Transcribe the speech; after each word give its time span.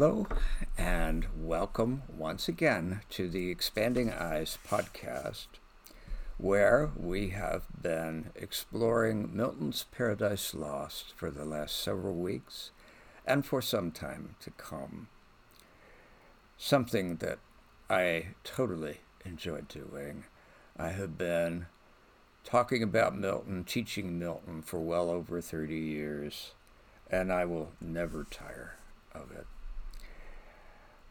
Hello, 0.00 0.26
and 0.78 1.26
welcome 1.36 2.04
once 2.16 2.48
again 2.48 3.02
to 3.10 3.28
the 3.28 3.50
Expanding 3.50 4.10
Eyes 4.10 4.56
podcast, 4.66 5.48
where 6.38 6.88
we 6.96 7.28
have 7.28 7.64
been 7.82 8.30
exploring 8.34 9.28
Milton's 9.30 9.84
Paradise 9.92 10.54
Lost 10.54 11.12
for 11.14 11.30
the 11.30 11.44
last 11.44 11.78
several 11.78 12.14
weeks 12.14 12.70
and 13.26 13.44
for 13.44 13.60
some 13.60 13.90
time 13.90 14.36
to 14.40 14.50
come. 14.52 15.08
Something 16.56 17.16
that 17.16 17.38
I 17.90 18.28
totally 18.42 19.00
enjoyed 19.26 19.68
doing. 19.68 20.24
I 20.78 20.92
have 20.92 21.18
been 21.18 21.66
talking 22.42 22.82
about 22.82 23.18
Milton, 23.18 23.64
teaching 23.64 24.18
Milton 24.18 24.62
for 24.62 24.80
well 24.80 25.10
over 25.10 25.42
30 25.42 25.76
years, 25.76 26.52
and 27.10 27.30
I 27.30 27.44
will 27.44 27.72
never 27.82 28.24
tire 28.24 28.76
of 29.14 29.30
it. 29.30 29.46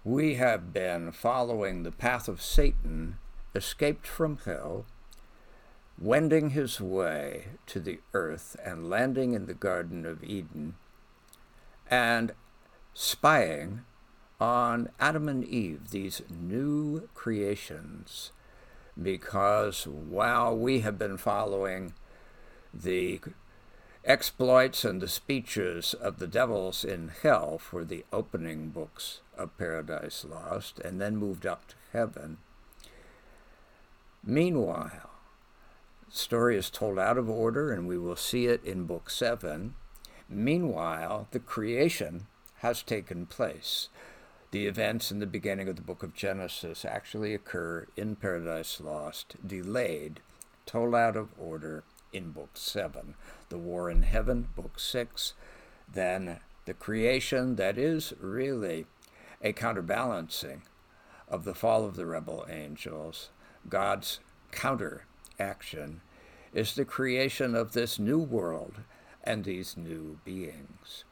We 0.05 0.35
have 0.35 0.71
been 0.71 1.11
following 1.11 1.83
the 1.83 1.91
path 1.91 2.29
of 2.29 2.41
Satan, 2.41 3.17
escaped 3.53 4.07
from 4.07 4.37
hell, 4.45 4.85
wending 5.99 6.51
his 6.51 6.79
way 6.79 7.47
to 7.65 7.81
the 7.81 7.99
earth 8.13 8.55
and 8.63 8.89
landing 8.89 9.33
in 9.33 9.45
the 9.45 9.53
Garden 9.53 10.05
of 10.05 10.23
Eden, 10.23 10.75
and 11.91 12.31
spying 12.93 13.81
on 14.39 14.87
Adam 15.01 15.27
and 15.27 15.43
Eve, 15.43 15.89
these 15.89 16.21
new 16.29 17.09
creations, 17.13 18.31
because 19.01 19.85
while 19.85 20.57
we 20.57 20.79
have 20.79 20.97
been 20.97 21.17
following 21.17 21.93
the 22.73 23.19
exploits 24.05 24.85
and 24.85 25.01
the 25.01 25.09
speeches 25.09 25.93
of 25.93 26.19
the 26.19 26.27
devils 26.27 26.85
in 26.85 27.11
hell 27.21 27.57
for 27.57 27.83
the 27.83 28.05
opening 28.13 28.69
books 28.69 29.19
of 29.39 29.57
Paradise 29.57 30.25
Lost 30.29 30.79
and 30.79 30.99
then 30.99 31.15
moved 31.15 31.45
up 31.45 31.67
to 31.69 31.75
heaven. 31.93 32.37
Meanwhile, 34.23 35.09
the 36.09 36.15
story 36.15 36.57
is 36.57 36.69
told 36.69 36.99
out 36.99 37.17
of 37.17 37.29
order, 37.29 37.71
and 37.71 37.87
we 37.87 37.97
will 37.97 38.15
see 38.15 38.47
it 38.47 38.63
in 38.63 38.85
Book 38.85 39.09
7. 39.09 39.73
Meanwhile, 40.27 41.27
the 41.31 41.39
creation 41.39 42.27
has 42.57 42.83
taken 42.83 43.25
place. 43.25 43.89
The 44.51 44.67
events 44.67 45.11
in 45.11 45.19
the 45.19 45.25
beginning 45.25 45.69
of 45.69 45.75
the 45.75 45.81
book 45.81 46.03
of 46.03 46.13
Genesis 46.13 46.83
actually 46.83 47.33
occur 47.33 47.87
in 47.95 48.15
Paradise 48.15 48.81
Lost, 48.81 49.35
delayed, 49.45 50.19
told 50.65 50.93
out 50.93 51.15
of 51.15 51.29
order, 51.39 51.83
in 52.11 52.31
Book 52.31 52.51
7. 52.55 53.13
The 53.49 53.57
War 53.57 53.89
in 53.89 54.03
Heaven, 54.03 54.49
Book 54.55 54.79
6. 54.79 55.33
Then 55.91 56.39
the 56.65 56.73
creation 56.73 57.55
that 57.55 57.77
is 57.77 58.13
really 58.19 58.85
a 59.41 59.53
counterbalancing 59.53 60.63
of 61.27 61.45
the 61.45 61.53
fall 61.53 61.85
of 61.85 61.95
the 61.95 62.05
rebel 62.05 62.45
angels. 62.49 63.29
God's 63.67 64.19
counter 64.51 65.05
action 65.39 66.01
is 66.53 66.75
the 66.75 66.85
creation 66.85 67.55
of 67.55 67.73
this 67.73 67.99
new 67.99 68.19
world 68.19 68.75
and 69.23 69.43
these 69.43 69.77
new 69.77 70.19
beings. 70.25 71.03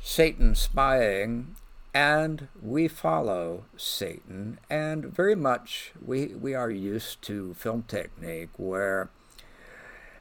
Satan 0.00 0.54
spying, 0.54 1.56
and 1.92 2.48
we 2.60 2.88
follow 2.88 3.64
Satan, 3.76 4.58
and 4.68 5.06
very 5.06 5.34
much 5.34 5.92
we, 6.04 6.26
we 6.26 6.54
are 6.54 6.70
used 6.70 7.22
to 7.22 7.54
film 7.54 7.84
technique 7.88 8.50
where 8.56 9.08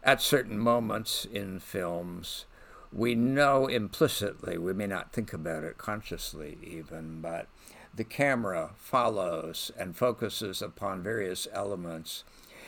at 0.03 0.21
certain 0.21 0.59
moments 0.59 1.25
in 1.25 1.59
films, 1.59 2.45
we 2.93 3.15
know 3.15 3.67
implicitly, 3.67 4.57
we 4.57 4.73
may 4.73 4.87
not 4.87 5.11
think 5.11 5.33
about 5.33 5.63
it 5.63 5.77
consciously 5.77 6.57
even, 6.61 7.21
but 7.21 7.47
the 7.93 8.03
camera 8.03 8.71
follows 8.77 9.71
and 9.77 9.95
focuses 9.95 10.61
upon 10.61 11.01
various 11.01 11.47
elements 11.53 12.23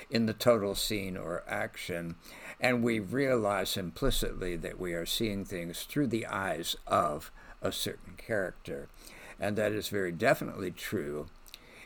in 0.10 0.26
the 0.26 0.34
total 0.34 0.76
scene 0.76 1.18
or 1.18 1.44
action, 1.48 2.16
and 2.60 2.84
we 2.84 3.00
realize 3.00 3.78
implicitly 3.78 4.56
that 4.56 4.80
we 4.80 4.94
are 4.94 5.06
seeing 5.06 5.46
things 5.46 5.84
through 5.84 6.08
the 6.08 6.26
eyes 6.26 6.76
of 6.88 7.32
a 7.62 7.72
certain 7.72 8.14
character. 8.18 8.88
And 9.40 9.56
that 9.58 9.72
is 9.72 9.90
very 9.90 10.12
definitely 10.12 10.72
true 10.72 11.28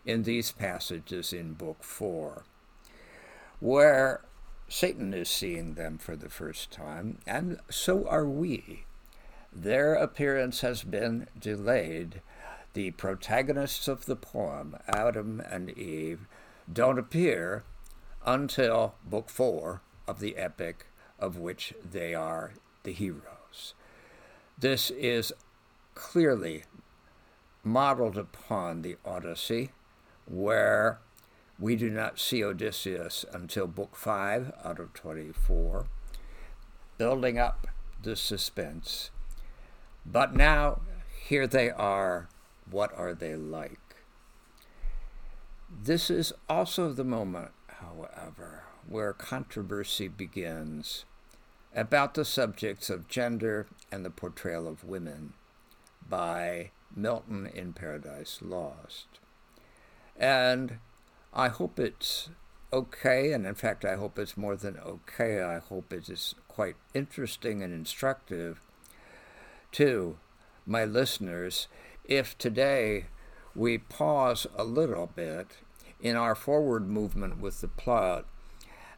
in 0.06 0.24
these 0.24 0.52
passages 0.52 1.34
in 1.34 1.54
Book 1.54 1.84
4, 1.84 2.44
where 3.60 4.22
Satan 4.70 5.16
is 5.16 5.30
seeing 5.30 5.74
them 5.74 5.98
for 5.98 6.16
the 6.16 6.30
first 6.30 6.70
time, 6.72 7.18
and 7.26 7.60
so 7.70 8.08
are 8.08 8.26
we. 8.26 8.86
Their 9.52 9.96
appearance 9.96 10.62
has 10.62 10.84
been 10.84 11.28
delayed. 11.38 12.22
The 12.74 12.92
protagonists 12.92 13.88
of 13.88 14.06
the 14.06 14.16
poem, 14.16 14.78
Adam 14.88 15.42
and 15.50 15.76
Eve, 15.76 16.28
don't 16.72 17.00
appear 17.00 17.64
until 18.24 18.94
Book 19.04 19.30
Four 19.30 19.82
of 20.08 20.20
the 20.20 20.38
epic 20.38 20.86
of 21.18 21.38
which 21.38 21.74
they 21.84 22.14
are 22.14 22.54
the 22.84 22.94
heroes. 22.94 23.74
This 24.58 24.92
is 24.92 25.34
clearly 25.96 26.64
modeled 27.64 28.18
upon 28.18 28.84
the 28.84 28.98
Odyssey, 29.04 29.72
where 30.26 31.00
we 31.60 31.76
do 31.76 31.90
not 31.90 32.20
see 32.20 32.44
Odysseus 32.44 33.26
until 33.34 33.68
Book 33.68 33.96
5 33.96 34.54
out 34.64 34.80
of 34.80 34.94
24, 34.94 35.88
building 36.98 37.38
up 37.38 37.68
the 38.02 38.16
suspense. 38.16 39.12
But 40.06 40.34
now, 40.34 40.82
here 41.22 41.48
they 41.48 41.70
are. 41.70 42.30
What 42.70 42.98
are 42.98 43.14
they 43.14 43.36
like? 43.36 43.80
This 45.70 46.10
is 46.10 46.34
also 46.48 46.94
the 46.94 47.04
moment, 47.04 47.52
however, 47.68 48.64
where 48.88 49.14
controversy 49.14 50.08
begins 50.08 51.06
about 51.76 52.14
the 52.14 52.26
subjects 52.26 52.90
of 52.90 53.08
gender 53.08 53.68
and 53.92 54.04
the 54.04 54.10
portrayal 54.10 54.68
of 54.68 54.84
women 54.84 55.34
by 56.08 56.72
Milton 56.96 57.48
in 57.54 57.74
Paradise 57.74 58.40
Lost. 58.42 59.20
And 60.18 60.80
I 61.34 61.50
hope 61.50 61.80
it's 61.80 62.30
okay, 62.74 63.32
and 63.34 63.46
in 63.46 63.56
fact, 63.56 63.86
I 63.86 63.96
hope 63.96 64.18
it's 64.18 64.38
more 64.38 64.56
than 64.56 64.78
okay. 64.78 65.42
I 65.42 65.60
hope 65.60 65.94
it 65.94 66.10
is 66.10 66.36
quite 66.48 66.76
interesting 66.94 67.62
and 67.62 67.74
instructive 67.74 68.62
to 69.74 70.18
my 70.66 70.86
listeners 70.86 71.68
if 72.04 72.38
today 72.38 73.06
we 73.56 73.78
pause 73.78 74.48
a 74.56 74.64
little 74.64 75.08
bit 75.16 75.58
in 76.02 76.16
our 76.16 76.36
forward 76.36 76.88
movement 76.88 77.40
with 77.40 77.62
the 77.62 77.68
plot 77.68 78.26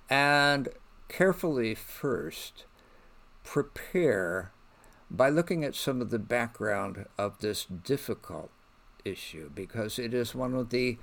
and 0.09 0.69
carefully 1.07 1.75
first 1.75 2.65
prepare 3.43 4.51
by 5.09 5.29
looking 5.29 5.63
at 5.63 5.75
some 5.75 6.01
of 6.01 6.09
the 6.09 6.19
background 6.19 7.05
of 7.17 7.39
this 7.39 7.65
difficult 7.65 8.49
issue 9.03 9.49
because 9.53 9.97
it 9.99 10.13
is 10.13 10.35
one 10.35 10.53
of 10.53 10.69
the 10.69 10.97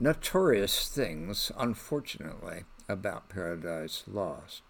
notorious 0.00 0.88
things, 0.88 1.52
unfortunately, 1.58 2.64
about 2.88 3.28
Paradise 3.28 4.04
Lost. 4.06 4.62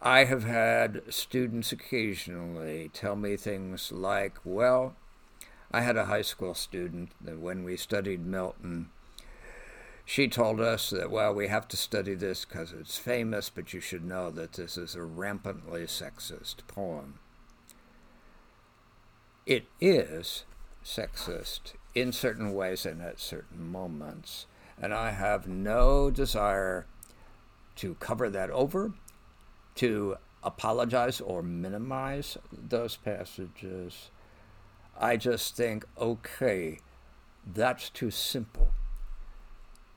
I 0.00 0.24
have 0.24 0.44
had 0.44 1.02
students 1.08 1.72
occasionally 1.72 2.90
tell 2.92 3.16
me 3.16 3.36
things 3.36 3.90
like, 3.90 4.36
well, 4.44 4.94
I 5.70 5.80
had 5.80 5.96
a 5.96 6.04
high 6.04 6.22
school 6.22 6.54
student 6.54 7.12
that 7.20 7.38
when 7.38 7.64
we 7.64 7.76
studied 7.76 8.26
Milton, 8.26 8.90
she 10.04 10.28
told 10.28 10.60
us 10.60 10.90
that, 10.90 11.10
well, 11.10 11.32
we 11.32 11.48
have 11.48 11.68
to 11.68 11.76
study 11.76 12.14
this 12.14 12.44
because 12.44 12.72
it's 12.72 12.98
famous, 12.98 13.48
but 13.48 13.72
you 13.72 13.80
should 13.80 14.04
know 14.04 14.30
that 14.30 14.54
this 14.54 14.76
is 14.76 14.94
a 14.94 15.02
rampantly 15.02 15.84
sexist 15.84 16.66
poem. 16.66 17.20
It 19.46 19.66
is 19.80 20.44
sexist 20.84 21.74
in 21.94 22.12
certain 22.12 22.54
ways 22.54 22.86
and 22.86 23.00
at 23.02 23.20
certain 23.20 23.70
moments. 23.70 24.46
And 24.80 24.92
I 24.92 25.10
have 25.10 25.46
no 25.46 26.10
desire 26.10 26.86
to 27.76 27.94
cover 27.94 28.28
that 28.30 28.50
over, 28.50 28.92
to 29.76 30.16
apologize 30.42 31.20
or 31.20 31.42
minimize 31.42 32.36
those 32.52 32.96
passages. 32.96 34.10
I 34.98 35.16
just 35.16 35.56
think, 35.56 35.84
okay, 35.98 36.78
that's 37.46 37.88
too 37.90 38.10
simple. 38.10 38.70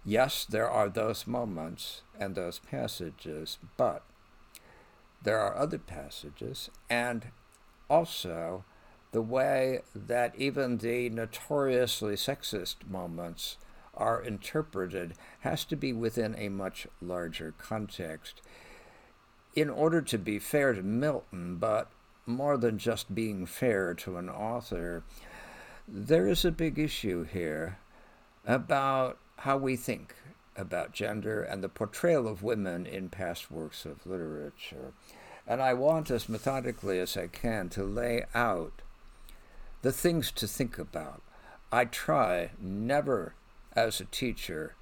Yes, 0.04 0.46
there 0.46 0.70
are 0.70 0.88
those 0.88 1.26
moments 1.26 2.04
and 2.20 2.36
those 2.36 2.60
passages, 2.60 3.58
but 3.76 4.04
there 5.24 5.40
are 5.40 5.58
other 5.58 5.80
passages, 5.80 6.70
and 6.90 7.28
also 7.90 8.64
the 9.16 9.22
way 9.22 9.80
that 9.96 10.36
even 10.38 10.80
the 10.80 11.10
notoriously 11.10 12.16
sexist 12.16 12.76
moments 12.86 13.56
are 13.94 14.22
interpreted 14.22 15.14
has 15.40 15.64
to 15.64 15.78
be 15.78 15.94
within 15.94 16.36
a 16.38 16.50
much 16.50 16.86
larger 17.02 17.54
context. 17.58 18.42
In 19.56 19.70
order 19.70 20.02
to 20.02 20.18
be 20.18 20.38
fair 20.38 20.74
to 20.74 20.84
Milton, 20.84 21.56
but 21.56 21.90
more 22.26 22.58
than 22.58 22.78
just 22.78 23.16
being 23.16 23.46
fair 23.46 23.94
to 23.94 24.18
an 24.18 24.30
author, 24.30 25.02
there 25.88 26.28
is 26.28 26.44
a 26.44 26.52
big 26.52 26.78
issue 26.78 27.24
here 27.24 27.78
about 28.46 29.18
how 29.38 29.56
we 29.56 29.78
think 29.78 30.14
about 30.58 30.92
gender 30.92 31.42
and 31.42 31.64
the 31.64 31.70
portrayal 31.70 32.28
of 32.28 32.44
women 32.44 32.86
in 32.86 33.08
past 33.08 33.50
works 33.50 33.86
of 33.86 34.06
literature. 34.06 34.92
And 35.48 35.62
I 35.62 35.74
want, 35.74 36.12
as 36.12 36.28
methodically 36.28 37.00
as 37.00 37.16
I 37.16 37.28
can, 37.28 37.70
to 37.70 37.84
lay 37.86 38.26
out 38.36 38.82
the 39.86 39.92
things 39.92 40.32
to 40.32 40.48
think 40.48 40.80
about. 40.80 41.22
I 41.72 41.86
try 41.86 42.50
never, 42.60 43.36
as 43.74 44.02
a 44.02 44.06
teacher, 44.06 44.74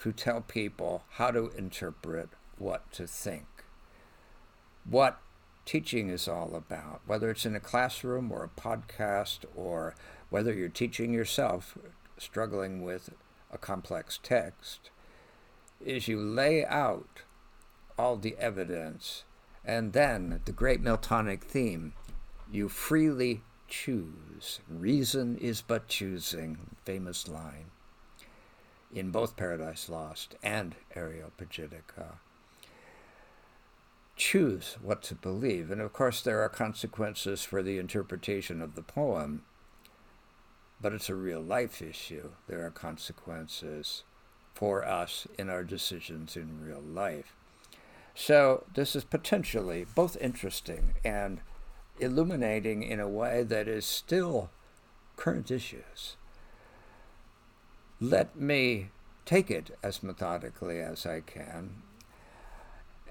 to 0.00 0.10
tell 0.10 0.40
people 0.40 1.04
how 1.10 1.30
to 1.30 1.52
interpret 1.56 2.30
what 2.58 2.90
to 2.94 3.06
think. 3.06 3.46
What 4.84 5.20
teaching 5.64 6.10
is 6.10 6.26
all 6.26 6.56
about, 6.56 7.02
whether 7.06 7.30
it's 7.30 7.46
in 7.46 7.54
a 7.54 7.60
classroom 7.60 8.32
or 8.32 8.42
a 8.42 8.60
podcast 8.60 9.44
or 9.54 9.94
whether 10.28 10.52
you're 10.52 10.68
teaching 10.68 11.12
yourself 11.12 11.78
struggling 12.16 12.82
with 12.82 13.10
a 13.52 13.58
complex 13.58 14.18
text, 14.20 14.90
is 15.80 16.08
you 16.08 16.20
lay 16.20 16.66
out 16.66 17.22
all 17.96 18.16
the 18.16 18.34
evidence 18.40 19.22
and 19.64 19.92
then 19.92 20.40
the 20.46 20.52
great 20.52 20.82
Miltonic 20.82 21.44
theme 21.44 21.92
you 22.50 22.68
freely 22.68 23.42
choose. 23.68 24.60
Reason 24.68 25.36
is 25.38 25.62
but 25.62 25.88
choosing, 25.88 26.58
famous 26.84 27.28
line 27.28 27.70
in 28.92 29.10
both 29.10 29.36
Paradise 29.36 29.88
Lost 29.88 30.36
and 30.42 30.74
Areopagitica. 30.96 32.16
Choose 34.16 34.76
what 34.82 35.02
to 35.02 35.14
believe. 35.14 35.70
And 35.70 35.80
of 35.80 35.92
course, 35.92 36.20
there 36.20 36.40
are 36.40 36.48
consequences 36.48 37.42
for 37.42 37.62
the 37.62 37.78
interpretation 37.78 38.60
of 38.60 38.74
the 38.74 38.82
poem, 38.82 39.42
but 40.80 40.92
it's 40.92 41.08
a 41.08 41.14
real 41.14 41.40
life 41.40 41.80
issue. 41.82 42.30
There 42.48 42.64
are 42.64 42.70
consequences 42.70 44.02
for 44.54 44.84
us 44.84 45.28
in 45.38 45.48
our 45.48 45.62
decisions 45.62 46.36
in 46.36 46.64
real 46.64 46.80
life. 46.80 47.34
So, 48.14 48.64
this 48.74 48.96
is 48.96 49.04
potentially 49.04 49.86
both 49.94 50.16
interesting 50.20 50.94
and 51.04 51.40
illuminating 52.00 52.82
in 52.82 53.00
a 53.00 53.08
way 53.08 53.42
that 53.42 53.68
is 53.68 53.84
still 53.84 54.50
current 55.16 55.50
issues. 55.50 56.16
Let 58.00 58.36
me 58.36 58.90
take 59.24 59.50
it 59.50 59.76
as 59.82 60.02
methodically 60.02 60.80
as 60.80 61.04
I 61.04 61.20
can 61.20 61.82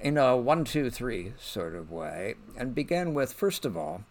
in 0.01 0.17
a 0.17 0.37
one, 0.37 0.63
two, 0.63 0.89
three 0.89 1.33
sort 1.39 1.75
of 1.75 1.91
way 1.91 2.35
and 2.55 2.75
begin 2.75 3.13
with 3.13 3.33
first 3.33 3.65
of 3.65 3.75
all, 3.75 4.03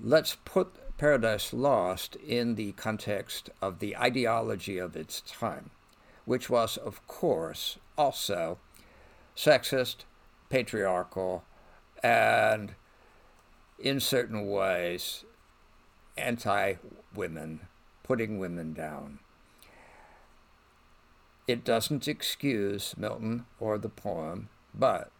let's 0.00 0.36
put 0.44 0.72
Paradise 0.98 1.52
Lost 1.52 2.16
in 2.16 2.56
the 2.56 2.72
context 2.72 3.50
of 3.62 3.78
the 3.78 3.96
ideology 3.96 4.78
of 4.78 4.96
its 4.96 5.20
time, 5.20 5.70
which 6.24 6.50
was, 6.50 6.76
of 6.76 7.06
course, 7.06 7.78
also 7.96 8.58
sexist, 9.36 9.98
patriarchal, 10.50 11.44
and 12.02 12.74
in 13.78 14.00
certain 14.00 14.46
ways 14.46 15.24
anti 16.16 16.74
women, 17.14 17.60
putting 18.02 18.38
women 18.38 18.72
down. 18.72 19.20
It 21.46 21.64
doesn't 21.64 22.08
excuse 22.08 22.94
Milton 22.96 23.46
or 23.58 23.78
the 23.78 23.88
poem, 23.88 24.48
but 24.74 25.10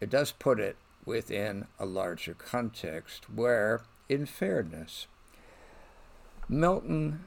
it 0.00 0.10
does 0.10 0.32
put 0.32 0.60
it 0.60 0.76
within 1.04 1.66
a 1.78 1.86
larger 1.86 2.34
context 2.34 3.28
where, 3.28 3.82
in 4.08 4.26
fairness, 4.26 5.08
Milton 6.48 7.24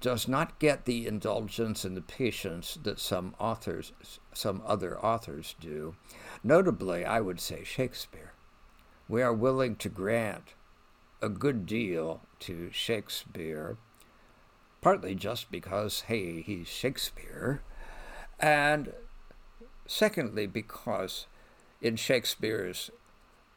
does 0.00 0.28
not 0.28 0.58
get 0.58 0.84
the 0.84 1.06
indulgence 1.06 1.84
and 1.84 1.96
the 1.96 2.02
patience 2.02 2.78
that 2.82 2.98
some 2.98 3.34
authors, 3.38 3.92
some 4.32 4.62
other 4.66 4.98
authors 4.98 5.54
do. 5.60 5.94
Notably, 6.42 7.04
I 7.04 7.20
would 7.20 7.40
say 7.40 7.62
Shakespeare. 7.64 8.32
We 9.08 9.22
are 9.22 9.32
willing 9.32 9.76
to 9.76 9.88
grant 9.88 10.54
a 11.22 11.28
good 11.28 11.66
deal 11.66 12.22
to 12.40 12.70
Shakespeare, 12.72 13.76
partly 14.80 15.14
just 15.14 15.50
because, 15.50 16.02
hey, 16.02 16.42
he's 16.42 16.68
Shakespeare, 16.68 17.62
and 18.38 18.92
secondly, 19.86 20.46
because 20.46 21.26
in 21.80 21.96
Shakespeare's 21.96 22.90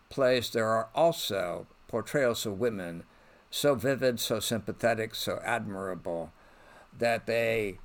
plays 0.10 0.50
there 0.52 0.68
are 0.68 0.90
also 0.96 1.68
portrayals 1.88 2.46
of 2.46 2.60
women 2.60 3.04
so 3.52 3.76
vivid, 3.76 4.20
so 4.20 4.40
sympathetic, 4.40 5.16
so 5.16 5.40
admirable 5.44 6.32
that 6.98 7.26
they 7.26 7.80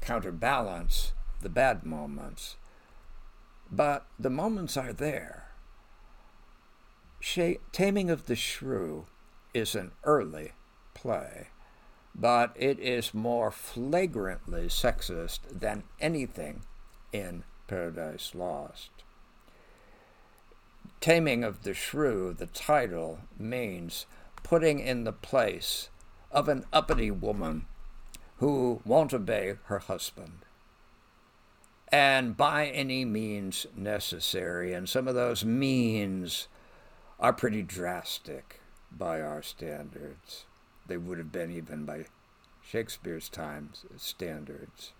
counterbalance 0.00 1.12
the 1.40 1.48
bad 1.48 1.84
moments. 1.84 2.56
But 3.70 4.06
the 4.18 4.30
moments 4.30 4.76
are 4.76 4.92
there. 4.92 5.47
Taming 7.20 8.10
of 8.10 8.26
the 8.26 8.36
Shrew 8.36 9.06
is 9.52 9.74
an 9.74 9.92
early 10.04 10.52
play, 10.94 11.48
but 12.14 12.52
it 12.54 12.78
is 12.78 13.12
more 13.12 13.50
flagrantly 13.50 14.68
sexist 14.68 15.40
than 15.50 15.84
anything 16.00 16.62
in 17.12 17.44
Paradise 17.66 18.34
Lost. 18.34 18.90
Taming 21.00 21.44
of 21.44 21.62
the 21.62 21.74
Shrew, 21.74 22.32
the 22.32 22.46
title, 22.46 23.20
means 23.38 24.06
putting 24.42 24.78
in 24.78 25.04
the 25.04 25.12
place 25.12 25.90
of 26.30 26.48
an 26.48 26.64
uppity 26.72 27.10
woman 27.10 27.66
who 28.38 28.80
won't 28.84 29.12
obey 29.12 29.56
her 29.64 29.78
husband. 29.78 30.44
And 31.90 32.36
by 32.36 32.66
any 32.66 33.04
means 33.04 33.66
necessary, 33.76 34.72
and 34.72 34.88
some 34.88 35.08
of 35.08 35.14
those 35.14 35.44
means 35.44 36.48
are 37.20 37.32
pretty 37.32 37.62
drastic 37.62 38.60
by 38.90 39.20
our 39.20 39.42
standards. 39.42 40.44
They 40.86 40.96
would 40.96 41.18
have 41.18 41.32
been 41.32 41.50
even 41.50 41.84
by 41.84 42.06
Shakespeare's 42.62 43.28
times 43.28 43.84
standards. 43.96 44.92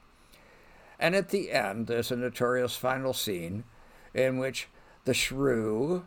And 0.99 1.15
at 1.15 1.29
the 1.29 1.53
end, 1.53 1.87
there's 1.87 2.11
a 2.11 2.17
notorious 2.17 2.77
final 2.77 3.13
scene 3.13 3.65
in 4.13 4.39
which 4.39 4.69
the 5.05 5.15
shrew, 5.15 6.05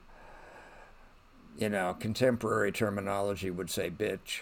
you 1.57 1.69
know, 1.69 1.95
contemporary 1.97 2.71
terminology 2.71 3.49
would 3.49 3.69
say 3.69 3.89
bitch, 3.89 4.41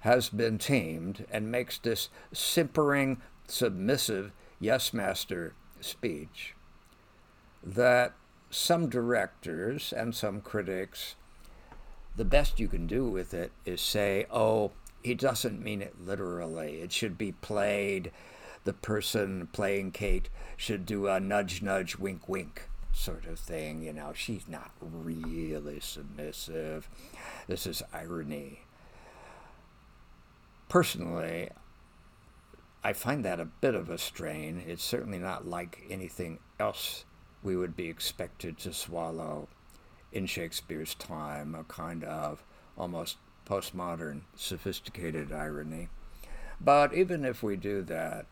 has 0.00 0.28
been 0.28 0.58
tamed 0.58 1.24
and 1.30 1.50
makes 1.50 1.78
this 1.78 2.10
simpering, 2.32 3.20
submissive 3.48 4.32
yes 4.60 4.92
master 4.92 5.54
speech 5.80 6.54
that 7.62 8.14
some 8.56 8.88
directors 8.88 9.92
and 9.92 10.14
some 10.14 10.40
critics, 10.40 11.14
the 12.16 12.24
best 12.24 12.58
you 12.58 12.68
can 12.68 12.86
do 12.86 13.06
with 13.06 13.34
it 13.34 13.52
is 13.66 13.82
say, 13.82 14.24
oh, 14.30 14.72
he 15.04 15.14
doesn't 15.14 15.62
mean 15.62 15.82
it 15.82 15.94
literally. 16.00 16.80
It 16.80 16.90
should 16.90 17.18
be 17.18 17.32
played. 17.32 18.10
The 18.64 18.72
person 18.72 19.48
playing 19.52 19.92
Kate 19.92 20.30
should 20.56 20.86
do 20.86 21.06
a 21.06 21.20
nudge, 21.20 21.60
nudge, 21.60 21.98
wink, 21.98 22.28
wink 22.28 22.68
sort 22.92 23.26
of 23.26 23.38
thing. 23.38 23.82
You 23.82 23.92
know, 23.92 24.12
she's 24.14 24.48
not 24.48 24.70
really 24.80 25.78
submissive. 25.80 26.88
This 27.46 27.66
is 27.66 27.82
irony. 27.92 28.60
Personally, 30.70 31.50
I 32.82 32.94
find 32.94 33.22
that 33.26 33.38
a 33.38 33.44
bit 33.44 33.74
of 33.74 33.90
a 33.90 33.98
strain. 33.98 34.64
It's 34.66 34.82
certainly 34.82 35.18
not 35.18 35.46
like 35.46 35.82
anything 35.90 36.38
else 36.58 37.04
we 37.46 37.56
would 37.56 37.76
be 37.76 37.88
expected 37.88 38.58
to 38.58 38.72
swallow 38.72 39.46
in 40.12 40.26
Shakespeare's 40.26 40.96
time, 40.96 41.54
a 41.54 41.62
kind 41.62 42.02
of 42.02 42.42
almost 42.76 43.18
postmodern, 43.48 44.22
sophisticated 44.34 45.32
irony. 45.32 45.88
But 46.60 46.92
even 46.92 47.24
if 47.24 47.44
we 47.44 47.54
do 47.54 47.82
that, 47.82 48.26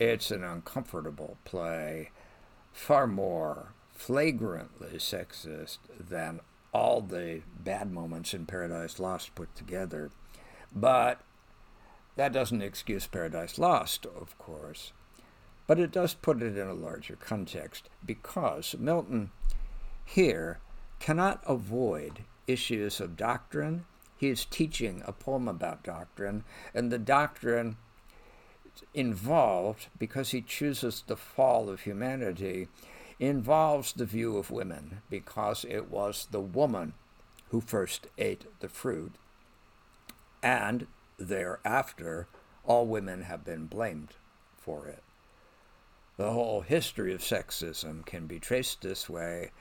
it's 0.00 0.32
an 0.32 0.42
uncomfortable 0.42 1.36
play, 1.44 2.10
far 2.72 3.06
more 3.06 3.68
flagrantly 3.94 4.98
sexist 4.98 5.78
than 5.98 6.40
all 6.72 7.00
the 7.00 7.42
bad 7.62 7.92
moments 7.92 8.34
in 8.34 8.44
Paradise 8.44 8.98
Lost 8.98 9.36
put 9.36 9.54
together. 9.54 10.10
But 10.74 11.20
that 12.16 12.32
doesn't 12.32 12.62
excuse 12.62 13.06
Paradise 13.06 13.56
Lost, 13.56 14.04
of 14.04 14.36
course. 14.36 14.92
But 15.68 15.78
it 15.78 15.92
does 15.92 16.14
put 16.14 16.42
it 16.42 16.56
in 16.56 16.66
a 16.66 16.74
larger 16.74 17.14
context 17.14 17.88
because 18.04 18.74
Milton 18.76 19.30
here 20.04 20.58
cannot 20.98 21.44
avoid 21.46 22.24
issues 22.46 23.00
of 23.00 23.16
doctrine. 23.16 23.84
He 24.16 24.30
is 24.30 24.44
teaching 24.46 25.02
a 25.06 25.12
poem 25.12 25.46
about 25.46 25.84
doctrine, 25.84 26.42
and 26.74 26.90
the 26.90 26.98
doctrine 26.98 27.76
involved, 28.94 29.88
because 29.98 30.30
he 30.30 30.40
chooses 30.40 31.04
the 31.06 31.16
fall 31.16 31.68
of 31.68 31.82
humanity, 31.82 32.68
involves 33.20 33.92
the 33.92 34.06
view 34.06 34.38
of 34.38 34.50
women, 34.50 35.02
because 35.10 35.66
it 35.68 35.90
was 35.90 36.28
the 36.30 36.40
woman 36.40 36.94
who 37.50 37.60
first 37.60 38.06
ate 38.16 38.46
the 38.60 38.68
fruit, 38.68 39.12
and 40.42 40.86
thereafter 41.18 42.26
all 42.64 42.86
women 42.86 43.22
have 43.22 43.44
been 43.44 43.66
blamed 43.66 44.14
for 44.56 44.86
it. 44.86 45.02
The 46.18 46.32
whole 46.32 46.62
history 46.62 47.14
of 47.14 47.20
sexism 47.20 48.04
can 48.04 48.26
be 48.26 48.40
traced 48.40 48.82
this 48.82 49.08
way, 49.08 49.52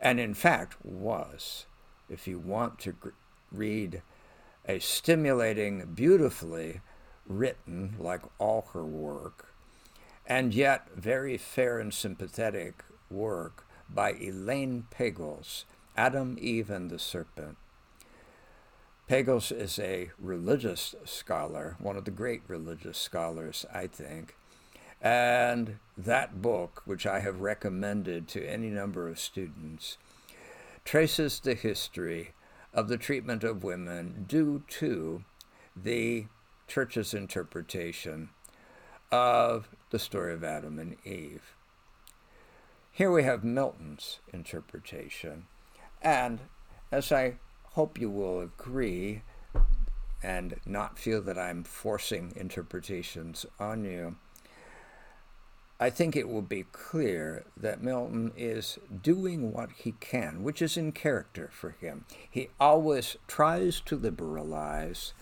and 0.00 0.18
in 0.18 0.34
fact 0.34 0.76
was. 0.84 1.66
If 2.08 2.26
you 2.26 2.40
want 2.40 2.80
to 2.80 2.96
read 3.52 4.02
a 4.66 4.80
stimulating, 4.80 5.94
beautifully 5.94 6.80
written, 7.28 7.94
like 7.96 8.22
all 8.40 8.68
her 8.72 8.84
work, 8.84 9.54
and 10.26 10.52
yet 10.52 10.88
very 10.96 11.38
fair 11.38 11.78
and 11.78 11.94
sympathetic 11.94 12.84
work 13.08 13.64
by 13.88 14.14
Elaine 14.14 14.88
Pagels, 14.90 15.64
Adam, 15.96 16.36
Eve, 16.40 16.70
and 16.70 16.90
the 16.90 16.98
Serpent. 16.98 17.56
Pagels 19.08 19.52
is 19.52 19.78
a 19.78 20.10
religious 20.18 20.96
scholar, 21.04 21.76
one 21.78 21.96
of 21.96 22.04
the 22.04 22.10
great 22.10 22.42
religious 22.48 22.98
scholars, 22.98 23.64
I 23.72 23.86
think. 23.86 24.34
And 25.04 25.76
that 25.98 26.40
book, 26.40 26.80
which 26.86 27.06
I 27.06 27.20
have 27.20 27.42
recommended 27.42 28.26
to 28.28 28.42
any 28.42 28.70
number 28.70 29.06
of 29.06 29.20
students, 29.20 29.98
traces 30.82 31.40
the 31.40 31.54
history 31.54 32.30
of 32.72 32.88
the 32.88 32.96
treatment 32.96 33.44
of 33.44 33.62
women 33.62 34.24
due 34.26 34.62
to 34.68 35.22
the 35.76 36.26
church's 36.66 37.12
interpretation 37.12 38.30
of 39.12 39.68
the 39.90 39.98
story 39.98 40.32
of 40.32 40.42
Adam 40.42 40.78
and 40.78 40.96
Eve. 41.04 41.54
Here 42.90 43.12
we 43.12 43.24
have 43.24 43.44
Milton's 43.44 44.20
interpretation. 44.32 45.46
And 46.00 46.40
as 46.90 47.12
I 47.12 47.34
hope 47.72 48.00
you 48.00 48.08
will 48.08 48.40
agree 48.40 49.22
and 50.22 50.58
not 50.64 50.98
feel 50.98 51.20
that 51.22 51.38
I'm 51.38 51.62
forcing 51.62 52.32
interpretations 52.36 53.44
on 53.60 53.84
you, 53.84 54.16
I 55.84 55.90
think 55.90 56.16
it 56.16 56.30
will 56.30 56.40
be 56.40 56.62
clear 56.72 57.44
that 57.58 57.82
Milton 57.82 58.32
is 58.38 58.78
doing 59.02 59.52
what 59.52 59.68
he 59.70 59.92
can, 60.00 60.42
which 60.42 60.62
is 60.62 60.78
in 60.78 60.92
character 60.92 61.50
for 61.52 61.72
him. 61.78 62.06
He 62.30 62.48
always 62.58 63.18
tries 63.28 63.80
to 63.80 63.98
liberalize 63.98 65.12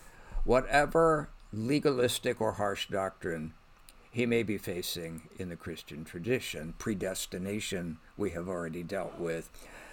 whatever 0.45 1.31
legalistic 1.53 2.41
or 2.41 2.53
harsh 2.53 2.87
doctrine 2.89 3.55
he 4.13 4.25
may 4.25 4.45
be 4.45 4.57
facing 4.57 5.23
in 5.37 5.49
the 5.49 5.57
Christian 5.57 6.05
tradition. 6.05 6.75
Predestination, 6.79 7.99
we 8.17 8.31
have 8.31 8.49
already 8.49 8.85
dealt 8.85 9.19
with. 9.19 9.51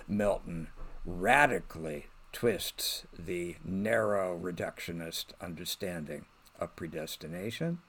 Milton 0.08 0.68
radically 1.04 2.06
twists 2.32 3.08
the 3.18 3.56
narrow 3.66 4.38
reductionist 4.38 5.34
understanding 5.42 6.26
of 6.60 6.76
predestination. 6.76 7.80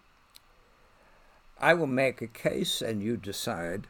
I 1.61 1.75
will 1.75 1.87
make 1.87 2.23
a 2.23 2.26
case, 2.26 2.81
and 2.81 3.02
you 3.02 3.17
decide 3.17 3.88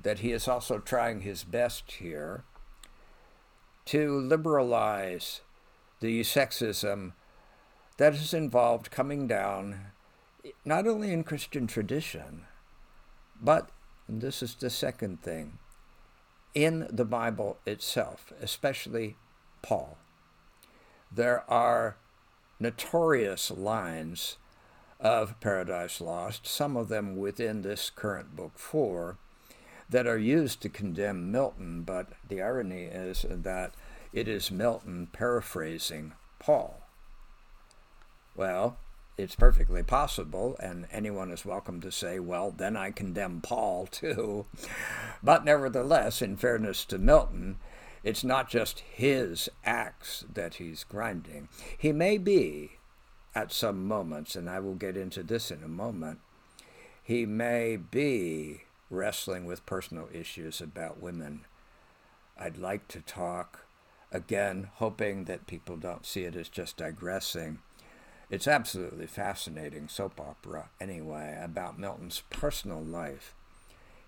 that 0.00 0.18
he 0.18 0.32
is 0.32 0.46
also 0.46 0.78
trying 0.78 1.22
his 1.22 1.44
best 1.44 1.92
here 1.92 2.44
to 3.86 4.20
liberalize 4.20 5.40
the 6.00 6.20
sexism 6.20 7.12
that 7.96 8.14
has 8.14 8.34
involved 8.34 8.90
coming 8.90 9.26
down 9.26 9.92
not 10.64 10.86
only 10.86 11.12
in 11.12 11.24
Christian 11.24 11.66
tradition, 11.66 12.42
but 13.40 13.70
this 14.08 14.42
is 14.42 14.54
the 14.54 14.70
second 14.70 15.22
thing 15.22 15.58
in 16.54 16.86
the 16.90 17.04
Bible 17.04 17.58
itself, 17.66 18.32
especially 18.40 19.16
Paul. 19.62 19.96
There 21.10 21.50
are 21.50 21.96
notorious 22.60 23.50
lines 23.50 24.36
of 25.00 25.38
Paradise 25.40 26.00
Lost, 26.00 26.46
some 26.46 26.76
of 26.76 26.88
them 26.88 27.16
within 27.16 27.62
this 27.62 27.90
current 27.90 28.34
book 28.34 28.58
four, 28.58 29.18
that 29.88 30.06
are 30.06 30.18
used 30.18 30.60
to 30.62 30.68
condemn 30.68 31.30
Milton, 31.30 31.82
but 31.82 32.08
the 32.28 32.42
irony 32.42 32.84
is 32.84 33.24
that 33.28 33.72
it 34.12 34.26
is 34.26 34.50
Milton 34.50 35.08
paraphrasing 35.12 36.12
Paul. 36.38 36.80
Well, 38.34 38.78
it's 39.18 39.34
perfectly 39.34 39.82
possible, 39.82 40.56
and 40.60 40.86
anyone 40.90 41.30
is 41.30 41.44
welcome 41.44 41.80
to 41.80 41.92
say, 41.92 42.18
well, 42.18 42.50
then 42.50 42.76
I 42.76 42.90
condemn 42.90 43.40
Paul 43.40 43.86
too. 43.86 44.46
But 45.22 45.44
nevertheless, 45.44 46.20
in 46.20 46.36
fairness 46.36 46.84
to 46.86 46.98
Milton, 46.98 47.56
it's 48.02 48.24
not 48.24 48.50
just 48.50 48.80
his 48.80 49.48
axe 49.64 50.24
that 50.32 50.56
he's 50.56 50.84
grinding. 50.84 51.48
He 51.78 51.92
may 51.92 52.18
be, 52.18 52.72
at 53.36 53.52
some 53.52 53.86
moments, 53.86 54.34
and 54.34 54.50
I 54.50 54.58
will 54.58 54.74
get 54.74 54.96
into 54.96 55.22
this 55.22 55.50
in 55.50 55.62
a 55.62 55.68
moment, 55.68 56.18
he 57.02 57.26
may 57.26 57.76
be 57.76 58.62
wrestling 58.90 59.44
with 59.44 59.66
personal 59.66 60.08
issues 60.12 60.60
about 60.60 61.00
women. 61.00 61.44
I'd 62.38 62.58
like 62.58 62.88
to 62.88 63.00
talk, 63.00 63.66
again, 64.10 64.70
hoping 64.74 65.24
that 65.24 65.46
people 65.46 65.76
don't 65.76 66.06
see 66.06 66.24
it 66.24 66.34
as 66.34 66.48
just 66.48 66.76
digressing 66.76 67.58
it's 68.28 68.48
absolutely 68.48 69.06
fascinating 69.06 69.88
soap 69.88 70.20
opera, 70.20 70.70
anyway, 70.80 71.38
about 71.40 71.78
Milton's 71.78 72.24
personal 72.28 72.82
life, 72.82 73.34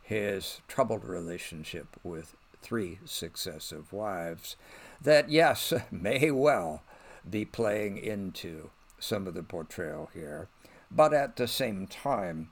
his 0.02 0.61
troubled 0.66 1.04
relationship 1.04 1.87
with 2.02 2.35
three 2.61 2.99
successive 3.04 3.92
wives, 3.92 4.56
that, 5.00 5.30
yes, 5.30 5.73
may 5.92 6.32
well 6.32 6.82
be 7.28 7.44
playing 7.44 7.99
into 7.99 8.70
some 8.99 9.26
of 9.26 9.35
the 9.35 9.43
portrayal 9.43 10.11
here, 10.12 10.49
but 10.90 11.12
at 11.12 11.37
the 11.37 11.49
same 11.49 11.87
time, 11.87 12.50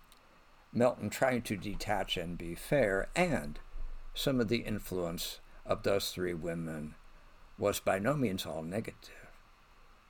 Milton 0.73 1.11
trying 1.11 1.43
to 1.43 1.57
detach 1.57 2.17
and 2.17 2.37
be 2.37 2.55
fair, 2.55 3.09
and 3.17 3.59
some 4.15 4.41
of 4.41 4.49
the 4.49 4.59
influence 4.59 5.41
of 5.65 5.83
those 5.83 6.11
three 6.11 6.35
women 6.35 6.95
was 7.59 7.81
by 7.81 7.99
no 7.99 8.15
means 8.15 8.45
all 8.45 8.63
negative 8.63 9.27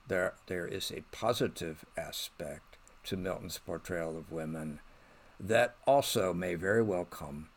there, 0.08 0.34
there 0.46 0.66
is 0.66 0.90
a 0.90 1.02
positive 1.12 1.84
aspect 1.96 2.78
to 3.04 3.16
Milton's 3.16 3.58
portrayal 3.58 4.16
of 4.16 4.32
women 4.32 4.80
that 5.38 5.76
also 5.86 6.32
may 6.32 6.54
very 6.54 6.82
well 6.82 7.04
come 7.04 7.48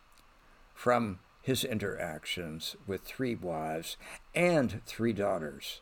from 0.74 1.20
his 1.42 1.64
interactions 1.64 2.76
with 2.86 3.02
three 3.02 3.36
wives 3.36 3.98
and 4.36 4.82
three 4.86 5.14
daughters. 5.14 5.82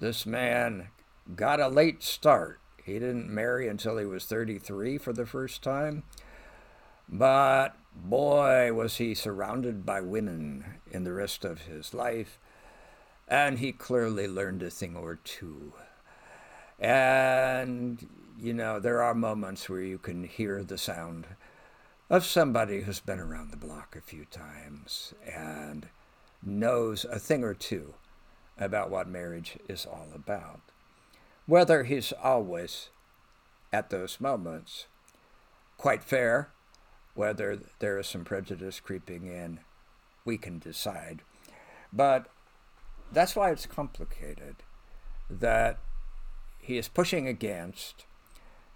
This 0.00 0.26
man 0.26 0.88
got 1.34 1.60
a 1.60 1.68
late 1.68 2.02
start. 2.02 2.60
He 2.82 2.94
didn't 2.94 3.28
marry 3.28 3.68
until 3.68 3.98
he 3.98 4.06
was 4.06 4.24
33 4.24 4.98
for 4.98 5.12
the 5.12 5.26
first 5.26 5.62
time. 5.62 6.04
But 7.08 7.76
boy, 7.94 8.72
was 8.72 8.96
he 8.96 9.14
surrounded 9.14 9.84
by 9.84 10.00
women 10.00 10.64
in 10.90 11.04
the 11.04 11.12
rest 11.12 11.44
of 11.44 11.62
his 11.62 11.92
life 11.92 12.38
and 13.28 13.58
he 13.58 13.72
clearly 13.72 14.26
learned 14.26 14.62
a 14.62 14.70
thing 14.70 14.96
or 14.96 15.16
two. 15.16 15.72
And, 16.78 18.08
you 18.40 18.54
know, 18.54 18.80
there 18.80 19.02
are 19.02 19.14
moments 19.14 19.68
where 19.68 19.82
you 19.82 19.98
can 19.98 20.24
hear 20.24 20.62
the 20.62 20.78
sound 20.78 21.26
of 22.08 22.24
somebody 22.24 22.82
who's 22.82 23.00
been 23.00 23.20
around 23.20 23.50
the 23.50 23.56
block 23.56 23.94
a 23.96 24.00
few 24.00 24.24
times 24.26 25.12
and 25.30 25.88
knows 26.42 27.04
a 27.04 27.18
thing 27.18 27.44
or 27.44 27.54
two 27.54 27.94
about 28.58 28.90
what 28.90 29.08
marriage 29.08 29.58
is 29.68 29.84
all 29.84 30.08
about. 30.14 30.60
Whether 31.48 31.84
he's 31.84 32.12
always, 32.12 32.90
at 33.72 33.88
those 33.88 34.20
moments, 34.20 34.86
quite 35.78 36.04
fair, 36.04 36.50
whether 37.14 37.58
there 37.78 37.98
is 37.98 38.06
some 38.06 38.22
prejudice 38.22 38.80
creeping 38.80 39.24
in, 39.24 39.60
we 40.26 40.36
can 40.36 40.58
decide. 40.58 41.22
But 41.90 42.26
that's 43.10 43.34
why 43.34 43.50
it's 43.50 43.64
complicated 43.64 44.56
that 45.30 45.78
he 46.58 46.76
is 46.76 46.86
pushing 46.86 47.26
against 47.26 48.04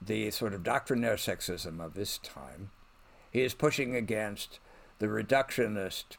the 0.00 0.30
sort 0.30 0.54
of 0.54 0.62
doctrinaire 0.62 1.16
sexism 1.16 1.78
of 1.78 1.94
his 1.94 2.16
time. 2.16 2.70
He 3.30 3.42
is 3.42 3.52
pushing 3.52 3.94
against 3.94 4.60
the 4.98 5.08
reductionist 5.08 6.16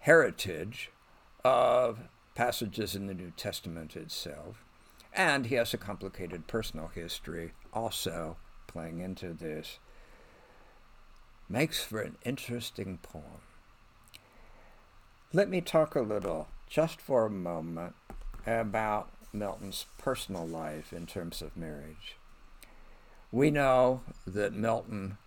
heritage 0.00 0.90
of 1.42 2.00
passages 2.34 2.94
in 2.94 3.06
the 3.06 3.14
New 3.14 3.32
Testament 3.38 3.96
itself. 3.96 4.62
And 5.12 5.46
he 5.46 5.56
has 5.56 5.74
a 5.74 5.78
complicated 5.78 6.46
personal 6.46 6.88
history 6.88 7.52
also 7.72 8.36
playing 8.66 9.00
into 9.00 9.32
this. 9.32 9.78
Makes 11.48 11.82
for 11.82 12.00
an 12.00 12.16
interesting 12.24 12.98
poem. 13.02 13.42
Let 15.32 15.48
me 15.48 15.60
talk 15.60 15.94
a 15.94 16.00
little 16.00 16.48
just 16.68 17.00
for 17.00 17.26
a 17.26 17.30
moment 17.30 17.94
about 18.46 19.10
Milton's 19.32 19.86
personal 19.98 20.46
life 20.46 20.92
in 20.92 21.06
terms 21.06 21.42
of 21.42 21.56
marriage. 21.56 22.16
We 23.32 23.50
know 23.50 24.02
that 24.26 24.54
Milton 24.54 25.18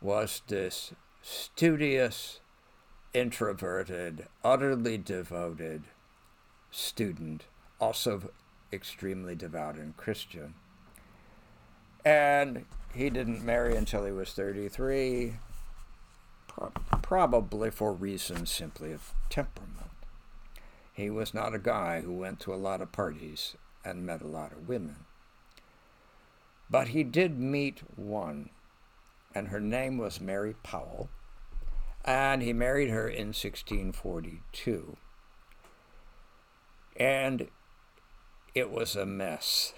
was 0.00 0.42
this 0.48 0.92
studious, 1.22 2.40
introverted, 3.12 4.26
utterly 4.42 4.98
devoted 4.98 5.84
student, 6.70 7.44
also 7.80 8.30
extremely 8.72 9.34
devout 9.34 9.76
and 9.76 9.96
Christian. 9.96 10.54
And 12.04 12.64
he 12.94 13.10
didn't 13.10 13.44
marry 13.44 13.76
until 13.76 14.04
he 14.04 14.12
was 14.12 14.32
33, 14.32 15.34
probably 17.02 17.70
for 17.70 17.92
reasons 17.92 18.50
simply 18.50 18.92
of 18.92 19.12
temperament. 19.28 19.90
He 20.92 21.10
was 21.10 21.32
not 21.32 21.54
a 21.54 21.58
guy 21.58 22.00
who 22.00 22.12
went 22.12 22.40
to 22.40 22.54
a 22.54 22.56
lot 22.56 22.80
of 22.80 22.92
parties 22.92 23.56
and 23.84 24.04
met 24.04 24.22
a 24.22 24.26
lot 24.26 24.52
of 24.52 24.68
women. 24.68 24.96
But 26.68 26.88
he 26.88 27.02
did 27.02 27.38
meet 27.38 27.82
one, 27.96 28.50
and 29.34 29.48
her 29.48 29.60
name 29.60 29.98
was 29.98 30.20
Mary 30.20 30.54
Powell, 30.62 31.08
and 32.04 32.42
he 32.42 32.52
married 32.52 32.90
her 32.90 33.08
in 33.08 33.28
1642. 33.28 34.96
And 36.96 37.48
it 38.54 38.70
was 38.70 38.96
a 38.96 39.06
mess. 39.06 39.72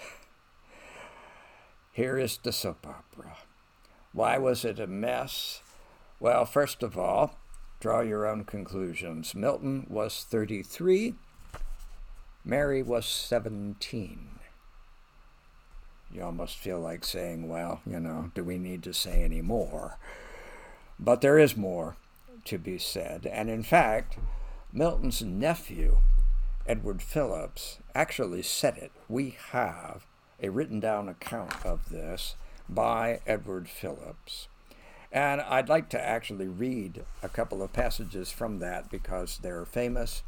Here 1.93 2.19
is 2.19 2.39
the 2.39 2.53
soap 2.53 2.87
opera. 2.87 3.37
Why 4.13 4.39
was 4.39 4.65
it 4.65 4.79
a 4.79 4.87
mess? 4.87 5.63
Well, 6.21 6.45
first 6.45 6.83
of 6.83 6.97
all, 6.97 7.37
draw 7.81 8.01
your 8.01 8.27
own 8.27 8.45
conclusions. 8.45 9.35
Milton 9.35 9.87
was 9.89 10.25
33, 10.29 11.15
Mary 12.45 12.83
was 12.83 13.07
17. 13.07 14.29
You 16.13 16.23
almost 16.23 16.59
feel 16.59 16.81
like 16.81 17.05
saying, 17.05 17.49
well, 17.49 17.81
you 17.87 18.01
know, 18.01 18.31
do 18.35 18.43
we 18.43 18.59
need 18.59 18.83
to 18.83 18.93
say 18.93 19.23
any 19.23 19.41
more? 19.41 19.99
But 20.99 21.21
there 21.21 21.39
is 21.39 21.57
more 21.57 21.97
to 22.47 22.59
be 22.59 22.79
said. 22.79 23.27
And 23.27 23.49
in 23.49 23.63
fact, 23.63 24.19
Milton's 24.73 25.23
nephew, 25.23 25.99
Edward 26.67 27.03
Phillips, 27.03 27.79
actually 27.95 28.43
said 28.43 28.77
it. 28.77 28.93
We 29.09 29.37
have 29.51 30.07
a 30.41 30.49
written 30.51 30.81
down 30.81 31.09
account 31.09 31.55
of 31.65 31.89
this 31.89 32.37
by 32.69 33.21
Edward 33.27 33.69
Phillips. 33.69 34.49
And 35.11 35.41
I'd 35.43 35.69
like 35.69 35.89
to 35.91 36.01
actually 36.01 36.49
read 36.49 37.05
a 37.23 37.29
couple 37.29 37.63
of 37.63 37.73
passages 37.73 38.31
from 38.31 38.61
that 38.61 38.91
because 38.91 39.39
they're 39.39 39.67
famous, 39.67 40.23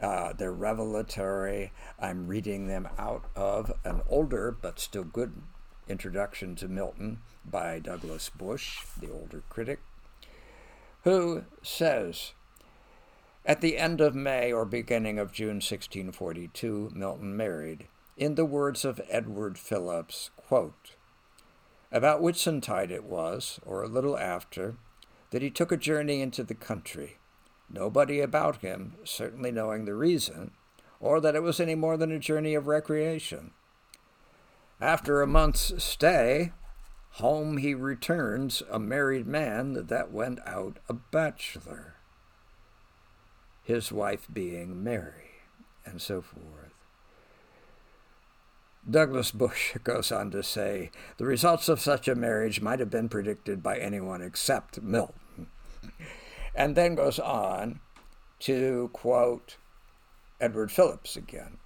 uh, 0.00 0.32
they're 0.34 0.52
revelatory. 0.52 1.72
I'm 1.98 2.28
reading 2.28 2.66
them 2.66 2.88
out 2.98 3.24
of 3.34 3.72
an 3.84 4.02
older 4.08 4.54
but 4.60 4.78
still 4.78 5.04
good 5.04 5.32
introduction 5.88 6.54
to 6.56 6.68
Milton 6.68 7.18
by 7.50 7.78
Douglas 7.78 8.28
Bush, 8.28 8.84
the 9.00 9.10
older 9.10 9.42
critic, 9.48 9.80
who 11.04 11.44
says, 11.62 12.32
At 13.48 13.62
the 13.62 13.78
end 13.78 14.02
of 14.02 14.14
May 14.14 14.52
or 14.52 14.66
beginning 14.66 15.18
of 15.18 15.32
June 15.32 15.56
1642, 15.62 16.90
Milton 16.92 17.34
married 17.34 17.88
in 18.14 18.34
the 18.34 18.44
words 18.44 18.84
of 18.84 19.00
Edward 19.08 19.58
Phillips, 19.58 20.28
quote, 20.36 20.96
About 21.90 22.20
Whitsuntide 22.20 22.90
it 22.90 23.04
was, 23.04 23.58
or 23.64 23.82
a 23.82 23.88
little 23.88 24.18
after, 24.18 24.76
that 25.30 25.40
he 25.40 25.48
took 25.48 25.72
a 25.72 25.78
journey 25.78 26.20
into 26.20 26.44
the 26.44 26.54
country, 26.54 27.16
nobody 27.70 28.20
about 28.20 28.56
him 28.56 28.96
certainly 29.02 29.50
knowing 29.50 29.86
the 29.86 29.94
reason, 29.94 30.50
or 31.00 31.18
that 31.18 31.34
it 31.34 31.42
was 31.42 31.58
any 31.58 31.74
more 31.74 31.96
than 31.96 32.12
a 32.12 32.18
journey 32.18 32.54
of 32.54 32.66
recreation. 32.66 33.52
After 34.78 35.22
a 35.22 35.26
month's 35.26 35.82
stay, 35.82 36.52
home 37.12 37.56
he 37.56 37.72
returns 37.72 38.62
a 38.70 38.78
married 38.78 39.26
man 39.26 39.86
that 39.86 40.12
went 40.12 40.38
out 40.46 40.80
a 40.86 40.92
bachelor, 40.92 41.97
his 43.68 43.92
wife 43.92 44.26
being 44.32 44.82
Mary, 44.82 45.42
and 45.84 46.00
so 46.00 46.22
forth. 46.22 46.72
Douglas 48.90 49.30
Bush 49.30 49.76
goes 49.84 50.10
on 50.10 50.30
to 50.30 50.42
say 50.42 50.90
the 51.18 51.26
results 51.26 51.68
of 51.68 51.78
such 51.78 52.08
a 52.08 52.14
marriage 52.14 52.62
might 52.62 52.80
have 52.80 52.88
been 52.88 53.10
predicted 53.10 53.62
by 53.62 53.76
anyone 53.76 54.22
except 54.22 54.80
Milton. 54.80 55.48
And 56.54 56.74
then 56.74 56.96
goes 56.96 57.20
on 57.20 57.78
to 58.40 58.90
quote 58.92 59.58
Edward 60.40 60.72
Phillips 60.72 61.14
again, 61.14 61.58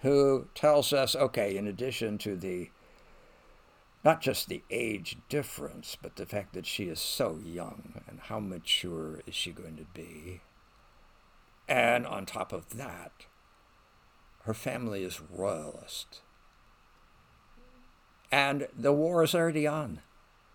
who 0.00 0.48
tells 0.54 0.92
us 0.92 1.16
okay, 1.16 1.56
in 1.56 1.66
addition 1.66 2.18
to 2.18 2.36
the 2.36 2.70
not 4.04 4.20
just 4.20 4.48
the 4.48 4.62
age 4.70 5.16
difference, 5.30 5.96
but 6.02 6.16
the 6.16 6.26
fact 6.26 6.52
that 6.52 6.66
she 6.66 6.88
is 6.88 7.00
so 7.00 7.38
young 7.42 8.02
and 8.06 8.20
how 8.20 8.38
mature 8.40 9.20
is 9.26 9.34
she 9.34 9.50
going 9.50 9.76
to 9.76 9.86
be? 9.94 10.42
And 11.68 12.06
on 12.06 12.26
top 12.26 12.52
of 12.52 12.76
that, 12.76 13.26
her 14.42 14.54
family 14.54 15.02
is 15.02 15.20
royalist. 15.20 16.20
And 18.30 18.68
the 18.76 18.92
war 18.92 19.22
is 19.22 19.34
already 19.34 19.66
on. 19.66 20.00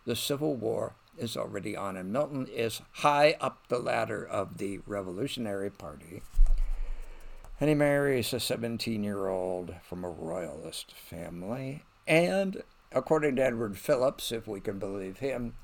The 0.05 0.15
Civil 0.15 0.55
War 0.55 0.93
is 1.17 1.35
already 1.35 1.75
on. 1.75 1.95
And 1.95 2.11
Milton 2.13 2.47
is 2.47 2.81
high 2.91 3.35
up 3.39 3.67
the 3.67 3.79
ladder 3.79 4.23
of 4.23 4.57
the 4.57 4.79
Revolutionary 4.85 5.71
Party. 5.71 6.21
And 7.59 7.69
he 7.69 7.75
marries 7.75 8.33
a 8.33 8.39
17 8.39 9.03
year 9.03 9.27
old 9.27 9.75
from 9.83 10.03
a 10.03 10.09
royalist 10.09 10.93
family. 10.93 11.83
And 12.07 12.63
according 12.91 13.35
to 13.37 13.43
Edward 13.43 13.77
Phillips, 13.77 14.31
if 14.31 14.47
we 14.47 14.59
can 14.59 14.79
believe 14.79 15.17
him, 15.17 15.55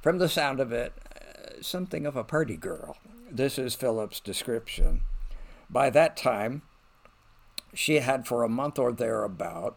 from 0.00 0.18
the 0.18 0.28
sound 0.28 0.60
of 0.60 0.72
it, 0.72 0.92
uh, 1.14 1.62
something 1.62 2.06
of 2.06 2.16
a 2.16 2.24
party 2.24 2.56
girl. 2.56 2.96
This 3.36 3.58
is 3.58 3.74
Phillips' 3.74 4.18
description. 4.18 5.02
By 5.68 5.90
that 5.90 6.16
time, 6.16 6.62
she 7.74 7.96
had 7.96 8.26
for 8.26 8.42
a 8.42 8.48
month 8.48 8.78
or 8.78 8.92
thereabout 8.92 9.76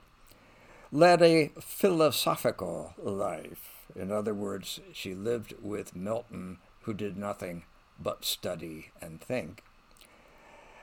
led 0.93 1.21
a 1.21 1.51
philosophical 1.59 2.93
life. 2.97 3.85
In 3.97 4.13
other 4.13 4.33
words, 4.33 4.79
she 4.93 5.13
lived 5.13 5.55
with 5.61 5.93
Milton, 5.93 6.59
who 6.83 6.93
did 6.93 7.17
nothing 7.17 7.63
but 7.99 8.23
study 8.23 8.91
and 9.01 9.19
think. 9.19 9.61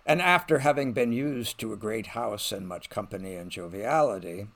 And 0.04 0.20
after 0.20 0.58
having 0.58 0.92
been 0.92 1.12
used 1.12 1.58
to 1.60 1.72
a 1.72 1.78
great 1.78 2.08
house 2.08 2.52
and 2.52 2.68
much 2.68 2.90
company 2.90 3.36
and 3.36 3.50
joviality, 3.50 4.48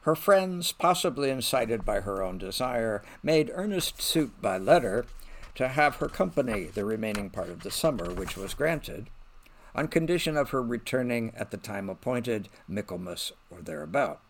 her 0.00 0.16
friends, 0.16 0.72
possibly 0.72 1.30
incited 1.30 1.84
by 1.84 2.00
her 2.00 2.24
own 2.24 2.38
desire, 2.38 3.04
made 3.22 3.52
earnest 3.54 4.02
suit 4.02 4.42
by 4.42 4.58
letter 4.58 5.06
to 5.54 5.68
have 5.68 5.96
her 5.96 6.08
company 6.08 6.64
the 6.64 6.84
remaining 6.84 7.30
part 7.30 7.48
of 7.48 7.62
the 7.62 7.70
summer, 7.70 8.12
which 8.12 8.36
was 8.36 8.54
granted, 8.54 9.08
on 9.74 9.88
condition 9.88 10.36
of 10.36 10.50
her 10.50 10.62
returning 10.62 11.32
at 11.36 11.50
the 11.50 11.56
time 11.56 11.88
appointed, 11.88 12.48
Michaelmas 12.68 13.32
or 13.50 13.60
thereabout. 13.62 14.20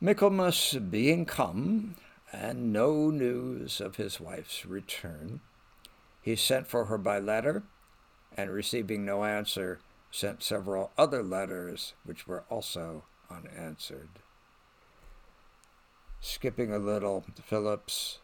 Michaelmas 0.00 0.76
being 0.90 1.24
come, 1.24 1.96
and 2.32 2.72
no 2.72 3.10
news 3.10 3.80
of 3.80 3.96
his 3.96 4.20
wife's 4.20 4.66
return, 4.66 5.40
he 6.20 6.36
sent 6.36 6.66
for 6.66 6.86
her 6.86 6.98
by 6.98 7.18
letter, 7.18 7.62
and 8.36 8.50
receiving 8.50 9.04
no 9.04 9.24
answer, 9.24 9.80
sent 10.10 10.42
several 10.42 10.92
other 10.98 11.22
letters 11.22 11.94
which 12.04 12.26
were 12.26 12.44
also 12.50 13.04
unanswered. 13.30 14.08
Skipping 16.20 16.72
a 16.72 16.78
little, 16.78 17.24
Phillips 17.44 18.18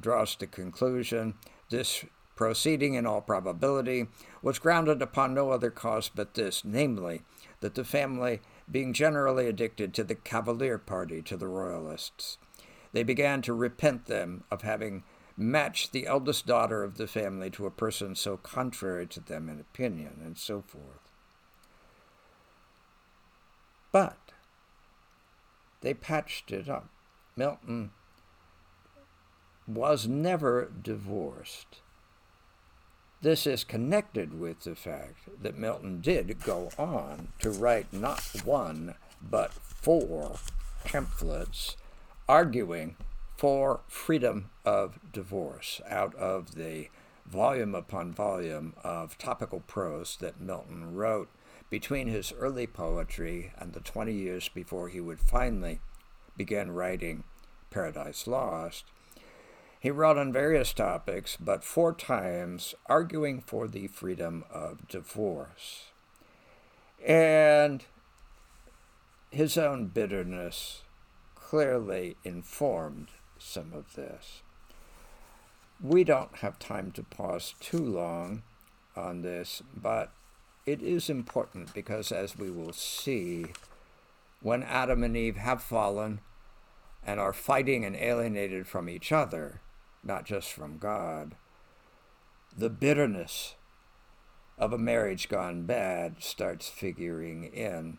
draws 0.00 0.36
the 0.36 0.46
conclusion 0.46 1.34
this 1.70 2.04
proceeding, 2.36 2.94
in 2.94 3.06
all 3.06 3.22
probability, 3.22 4.06
was 4.42 4.58
grounded 4.58 5.00
upon 5.00 5.34
no 5.34 5.50
other 5.50 5.70
cause 5.70 6.10
but 6.14 6.34
this, 6.34 6.64
namely, 6.64 7.22
that 7.60 7.74
the 7.74 7.84
family 7.84 8.40
being 8.70 8.92
generally 8.92 9.48
addicted 9.48 9.94
to 9.94 10.04
the 10.04 10.14
Cavalier 10.14 10.78
party 10.78 11.22
to 11.22 11.36
the 11.36 11.48
Royalists. 11.48 12.38
They 12.92 13.02
began 13.02 13.42
to 13.42 13.54
repent 13.54 14.06
them 14.06 14.44
of 14.50 14.62
having 14.62 15.02
matched 15.36 15.92
the 15.92 16.06
eldest 16.06 16.46
daughter 16.46 16.82
of 16.82 16.96
the 16.96 17.06
family 17.06 17.50
to 17.50 17.66
a 17.66 17.70
person 17.70 18.14
so 18.14 18.36
contrary 18.36 19.06
to 19.06 19.20
them 19.20 19.48
in 19.48 19.60
opinion, 19.60 20.20
and 20.24 20.38
so 20.38 20.62
forth. 20.62 21.10
But 23.92 24.18
they 25.80 25.94
patched 25.94 26.52
it 26.52 26.68
up. 26.68 26.88
Milton 27.36 27.90
was 29.66 30.06
never 30.06 30.70
divorced. 30.82 31.80
This 33.22 33.46
is 33.46 33.64
connected 33.64 34.38
with 34.38 34.60
the 34.60 34.76
fact 34.76 35.42
that 35.42 35.58
Milton 35.58 36.00
did 36.00 36.42
go 36.42 36.70
on 36.78 37.28
to 37.40 37.50
write 37.50 37.92
not 37.92 38.20
one, 38.44 38.94
but 39.22 39.52
four 39.52 40.36
pamphlets 40.84 41.76
arguing 42.28 42.96
for 43.36 43.80
freedom 43.88 44.50
of 44.64 44.98
divorce 45.12 45.80
out 45.88 46.14
of 46.14 46.54
the 46.54 46.88
volume 47.26 47.74
upon 47.74 48.12
volume 48.12 48.74
of 48.84 49.18
topical 49.18 49.60
prose 49.60 50.16
that 50.20 50.40
Milton 50.40 50.94
wrote 50.94 51.28
between 51.68 52.06
his 52.06 52.32
early 52.38 52.66
poetry 52.66 53.52
and 53.58 53.72
the 53.72 53.80
20 53.80 54.12
years 54.12 54.48
before 54.48 54.88
he 54.88 55.00
would 55.00 55.18
finally 55.18 55.80
begin 56.36 56.70
writing 56.70 57.24
Paradise 57.70 58.26
Lost. 58.26 58.84
He 59.86 59.92
wrote 59.92 60.18
on 60.18 60.32
various 60.32 60.72
topics, 60.72 61.36
but 61.36 61.62
four 61.62 61.92
times 61.92 62.74
arguing 62.86 63.40
for 63.40 63.68
the 63.68 63.86
freedom 63.86 64.42
of 64.50 64.88
divorce. 64.88 65.92
And 67.06 67.84
his 69.30 69.56
own 69.56 69.86
bitterness 69.86 70.82
clearly 71.36 72.16
informed 72.24 73.10
some 73.38 73.72
of 73.72 73.94
this. 73.94 74.42
We 75.80 76.02
don't 76.02 76.38
have 76.38 76.58
time 76.58 76.90
to 76.90 77.04
pause 77.04 77.54
too 77.60 77.78
long 77.78 78.42
on 78.96 79.22
this, 79.22 79.62
but 79.72 80.10
it 80.66 80.82
is 80.82 81.08
important 81.08 81.72
because, 81.72 82.10
as 82.10 82.36
we 82.36 82.50
will 82.50 82.72
see, 82.72 83.52
when 84.42 84.64
Adam 84.64 85.04
and 85.04 85.16
Eve 85.16 85.36
have 85.36 85.62
fallen 85.62 86.18
and 87.06 87.20
are 87.20 87.32
fighting 87.32 87.84
and 87.84 87.94
alienated 87.94 88.66
from 88.66 88.88
each 88.88 89.12
other, 89.12 89.60
not 90.06 90.24
just 90.24 90.52
from 90.52 90.78
God, 90.78 91.34
the 92.56 92.70
bitterness 92.70 93.56
of 94.58 94.72
a 94.72 94.78
marriage 94.78 95.28
gone 95.28 95.64
bad 95.64 96.22
starts 96.22 96.68
figuring 96.68 97.44
in. 97.44 97.98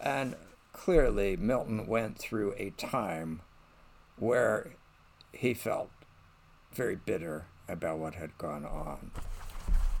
And 0.00 0.36
clearly, 0.72 1.36
Milton 1.36 1.86
went 1.86 2.18
through 2.18 2.54
a 2.56 2.70
time 2.70 3.42
where 4.16 4.70
he 5.32 5.52
felt 5.52 5.90
very 6.72 6.96
bitter 6.96 7.46
about 7.68 7.98
what 7.98 8.14
had 8.14 8.38
gone 8.38 8.64
on. 8.64 9.10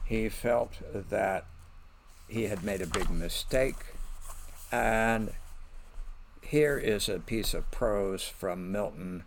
He 0.04 0.28
felt 0.28 0.74
that 0.92 1.46
he 2.28 2.44
had 2.44 2.62
made 2.62 2.80
a 2.80 2.86
big 2.86 3.10
mistake, 3.10 3.76
and 4.70 5.32
here 6.42 6.76
is 6.78 7.08
a 7.08 7.18
piece 7.18 7.54
of 7.54 7.70
prose 7.70 8.22
from 8.22 8.70
Milton. 8.70 9.24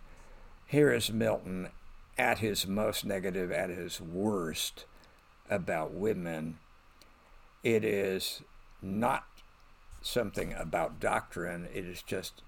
Here 0.66 0.92
is 0.92 1.10
Milton 1.10 1.68
at 2.18 2.38
his 2.38 2.66
most 2.66 3.04
negative, 3.04 3.52
at 3.52 3.70
his 3.70 4.00
worst 4.00 4.84
about 5.48 5.92
women. 5.92 6.58
It 7.62 7.84
is 7.84 8.42
not 8.82 9.24
something 10.02 10.52
about 10.54 11.00
doctrine, 11.00 11.68
it 11.72 11.84
is 11.84 12.02
just 12.02 12.42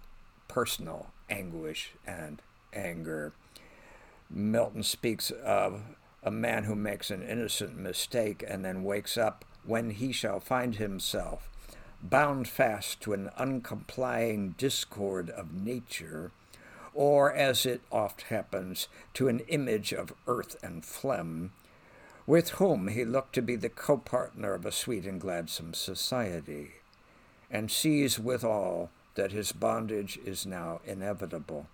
personal 0.49 1.11
anguish 1.29 1.93
and 2.07 2.43
anger. 2.73 3.33
Milton 4.29 4.83
speaks 4.83 5.31
of 5.31 5.83
a 6.23 6.31
man 6.31 6.65
who 6.65 6.75
makes 6.75 7.11
an 7.11 7.23
innocent 7.23 7.77
mistake 7.77 8.45
and 8.47 8.65
then 8.65 8.85
wakes 8.85 9.17
up 9.17 9.45
when 9.65 9.91
he 9.91 10.13
shall 10.13 10.41
find 10.41 10.77
himself 10.77 11.49
bound 12.03 12.49
fast 12.49 13.01
to 13.03 13.13
an 13.13 13.31
uncomplying 13.37 14.55
discord 14.57 15.31
of 15.31 15.53
nature, 15.53 16.33
or, 16.95 17.33
as 17.33 17.67
it 17.67 17.81
oft 17.91 18.23
happens, 18.23 18.89
to 19.15 19.29
an 19.29 19.41
image 19.49 19.93
of 19.93 20.13
earth 20.27 20.57
and 20.63 20.85
phlegm, 20.85 21.53
with 22.27 22.51
whom 22.51 22.89
he 22.89 23.05
looked 23.05 23.35
to 23.35 23.43
be 23.43 23.57
the 23.57 23.69
co 23.69 23.97
partner 23.97 24.55
of 24.55 24.67
a 24.67 24.73
sweet 24.73 25.07
and 25.07 25.21
gladsome 25.21 25.75
society, 25.75 26.73
and 27.51 27.71
sees 27.71 28.19
withal 28.19 28.91
that 29.15 29.33
his 29.33 29.53
bondage 29.53 30.19
is 30.25 30.47
now 30.47 30.81
inevitable. 30.85 31.67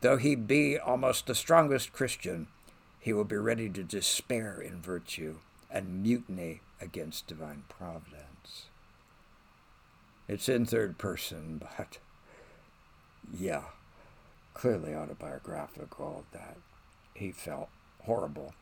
Though 0.00 0.16
he 0.16 0.34
be 0.34 0.78
almost 0.78 1.26
the 1.26 1.34
strongest 1.34 1.92
Christian, 1.92 2.48
he 3.00 3.12
will 3.12 3.24
be 3.24 3.36
ready 3.36 3.68
to 3.70 3.82
despair 3.82 4.60
in 4.60 4.80
virtue 4.80 5.36
and 5.70 6.02
mutiny 6.02 6.60
against 6.80 7.26
divine 7.26 7.64
providence. 7.68 8.66
It's 10.28 10.48
in 10.48 10.64
third 10.64 10.96
person, 10.96 11.60
but 11.76 11.98
yeah, 13.36 13.64
clearly 14.54 14.94
autobiographical 14.94 16.24
that 16.32 16.56
he 17.12 17.32
felt 17.32 17.68
horrible 18.04 18.54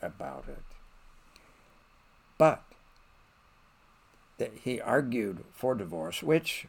about 0.00 0.44
it. 0.48 0.62
But 2.38 2.62
that 4.38 4.52
he 4.62 4.80
argued 4.80 5.44
for 5.52 5.74
divorce, 5.74 6.22
which 6.22 6.66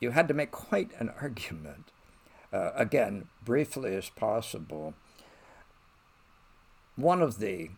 you 0.00 0.10
had 0.10 0.28
to 0.28 0.34
make 0.34 0.50
quite 0.50 0.90
an 0.98 1.10
argument. 1.20 1.86
Uh, 2.52 2.72
again, 2.74 3.28
briefly 3.44 3.94
as 3.94 4.10
possible. 4.10 4.94
One 6.96 7.22
of 7.22 7.38
the 7.38 7.70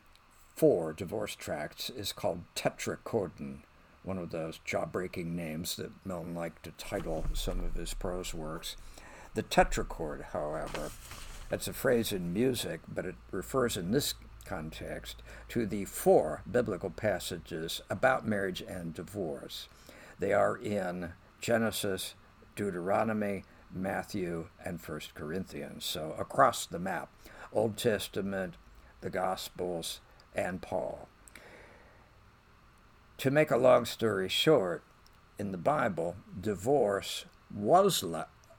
four 0.57 0.95
divorce 0.95 1.35
tracts 1.35 1.91
is 1.91 2.13
called 2.13 2.45
Tetrachordon, 2.55 3.59
one 4.03 4.19
of 4.19 4.31
those 4.31 4.61
jaw-breaking 4.65 5.37
names 5.37 5.77
that 5.77 5.91
Milton 6.07 6.35
liked 6.35 6.63
to 6.65 6.71
title 6.73 7.27
some 7.35 7.61
of 7.61 7.75
his 7.75 7.93
prose 7.93 8.33
works. 8.33 8.77
The 9.35 9.43
tetrachord, 9.43 10.25
however, 10.33 10.91
that's 11.49 11.69
a 11.69 11.73
phrase 11.73 12.13
in 12.13 12.33
music, 12.33 12.81
but 12.87 13.07
it 13.07 13.15
refers 13.31 13.77
in 13.77 13.91
this 13.91 14.15
context 14.45 15.23
to 15.49 15.65
the 15.67 15.85
four 15.87 16.43
biblical 16.51 16.91
passages 16.91 17.81
about 17.89 18.27
marriage 18.27 18.63
and 18.63 18.93
divorce. 18.93 19.69
They 20.19 20.33
are 20.33 20.57
in 20.57 21.13
Genesis, 21.41 22.15
Deuteronomy, 22.57 23.45
Matthew, 23.73 24.49
and 24.65 24.79
1 24.81 25.01
Corinthians. 25.15 25.85
So 25.85 26.15
across 26.19 26.67
the 26.67 26.79
map, 26.79 27.11
Old 27.53 27.77
Testament, 27.77 28.55
the 29.01 29.11
Gospels, 29.11 30.01
and 30.35 30.61
Paul. 30.61 31.09
To 33.19 33.31
make 33.31 33.51
a 33.51 33.57
long 33.57 33.85
story 33.85 34.29
short, 34.29 34.83
in 35.39 35.53
the 35.53 35.59
Bible, 35.59 36.17
divorce 36.41 37.25
was 37.55 38.03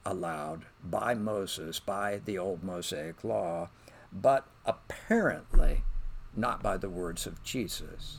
allowed 0.04 0.66
by 0.82 1.14
Moses, 1.14 1.78
by 1.80 2.20
the 2.24 2.38
old 2.38 2.62
Mosaic 2.62 3.24
law, 3.24 3.70
but 4.12 4.46
apparently 4.64 5.84
not 6.36 6.62
by 6.62 6.76
the 6.76 6.90
words 6.90 7.26
of 7.26 7.42
Jesus, 7.42 8.18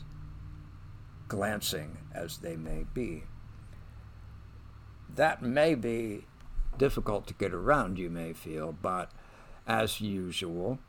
glancing 1.27 1.97
as 2.13 2.37
they 2.37 2.55
may 2.55 2.85
be. 2.93 3.23
That 5.13 5.41
may 5.41 5.75
be 5.75 6.25
difficult 6.77 7.27
to 7.27 7.33
get 7.33 7.53
around, 7.53 7.97
you 7.97 8.09
may 8.09 8.33
feel, 8.33 8.71
but 8.73 9.11
as 9.67 10.01
usual, 10.01 10.79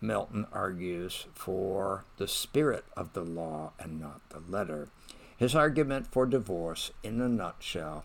Milton 0.00 0.46
argues 0.52 1.26
for 1.32 2.04
the 2.18 2.28
spirit 2.28 2.84
of 2.96 3.12
the 3.14 3.24
law 3.24 3.72
and 3.78 4.00
not 4.00 4.20
the 4.30 4.40
letter. 4.48 4.88
His 5.36 5.54
argument 5.54 6.06
for 6.06 6.26
divorce, 6.26 6.92
in 7.02 7.20
a 7.20 7.28
nutshell, 7.28 8.04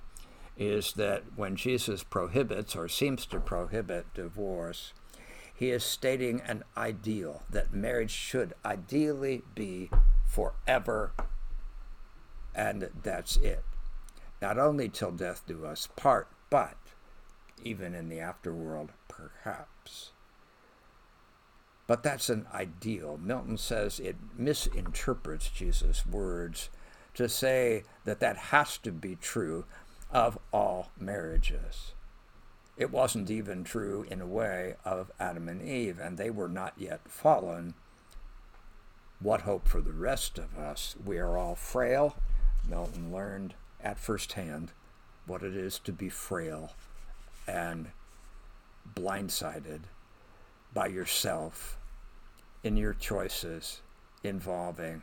is 0.59 0.91
that 0.93 1.23
when 1.37 1.55
Jesus 1.55 2.03
prohibits 2.03 2.75
or 2.75 2.89
seems 2.89 3.25
to 3.27 3.39
prohibit 3.39 4.13
divorce, 4.13 4.93
he 5.55 5.71
is 5.71 5.83
stating 5.83 6.41
an 6.41 6.63
ideal 6.75 7.43
that 7.49 7.73
marriage 7.73 8.11
should 8.11 8.53
ideally 8.65 9.41
be 9.55 9.89
forever, 10.27 11.13
and 12.53 12.89
that's 13.01 13.37
it. 13.37 13.63
Not 14.41 14.59
only 14.59 14.89
till 14.89 15.11
death 15.11 15.43
do 15.47 15.65
us 15.65 15.87
part, 15.95 16.27
but 16.49 16.77
even 17.63 17.95
in 17.95 18.09
the 18.09 18.17
afterworld, 18.17 18.89
perhaps. 19.07 20.11
But 21.87 22.03
that's 22.03 22.29
an 22.29 22.45
ideal. 22.53 23.17
Milton 23.21 23.57
says 23.57 23.99
it 23.99 24.17
misinterprets 24.37 25.49
Jesus' 25.49 26.05
words 26.05 26.69
to 27.15 27.27
say 27.27 27.83
that 28.05 28.19
that 28.19 28.37
has 28.37 28.77
to 28.79 28.91
be 28.91 29.15
true 29.15 29.65
of 30.11 30.37
all 30.51 30.91
marriages. 30.99 31.93
It 32.77 32.91
wasn't 32.91 33.29
even 33.29 33.63
true, 33.63 34.05
in 34.09 34.21
a 34.21 34.25
way, 34.25 34.75
of 34.85 35.11
Adam 35.19 35.49
and 35.49 35.61
Eve, 35.61 35.99
and 35.99 36.17
they 36.17 36.29
were 36.29 36.47
not 36.47 36.73
yet 36.77 37.01
fallen. 37.07 37.73
What 39.19 39.41
hope 39.41 39.67
for 39.67 39.81
the 39.81 39.91
rest 39.91 40.37
of 40.37 40.57
us? 40.57 40.95
We 41.03 41.17
are 41.17 41.37
all 41.37 41.55
frail. 41.55 42.15
Milton 42.67 43.11
learned 43.11 43.55
at 43.81 43.99
first 43.99 44.33
hand 44.33 44.71
what 45.25 45.43
it 45.43 45.55
is 45.55 45.77
to 45.79 45.91
be 45.91 46.09
frail 46.09 46.71
and 47.47 47.91
blindsided 48.95 49.81
by 50.73 50.87
yourself 50.87 51.77
in 52.63 52.77
your 52.77 52.93
choices 52.93 53.81
involving 54.23 55.01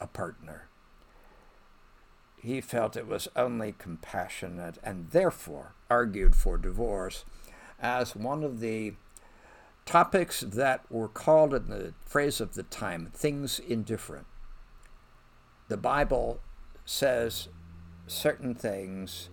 a 0.00 0.06
partner. 0.06 0.68
He 2.44 2.60
felt 2.60 2.94
it 2.94 3.06
was 3.06 3.26
only 3.34 3.74
compassionate 3.78 4.76
and 4.84 5.08
therefore 5.12 5.72
argued 5.88 6.36
for 6.36 6.58
divorce 6.58 7.24
as 7.80 8.14
one 8.14 8.44
of 8.44 8.60
the 8.60 8.92
topics 9.86 10.40
that 10.40 10.84
were 10.90 11.08
called 11.08 11.54
in 11.54 11.70
the 11.70 11.94
phrase 12.04 12.42
of 12.42 12.52
the 12.52 12.64
time 12.64 13.10
things 13.14 13.58
indifferent. 13.58 14.26
The 15.68 15.78
Bible 15.78 16.38
says 16.84 17.48
certain 18.06 18.54
things 18.54 19.30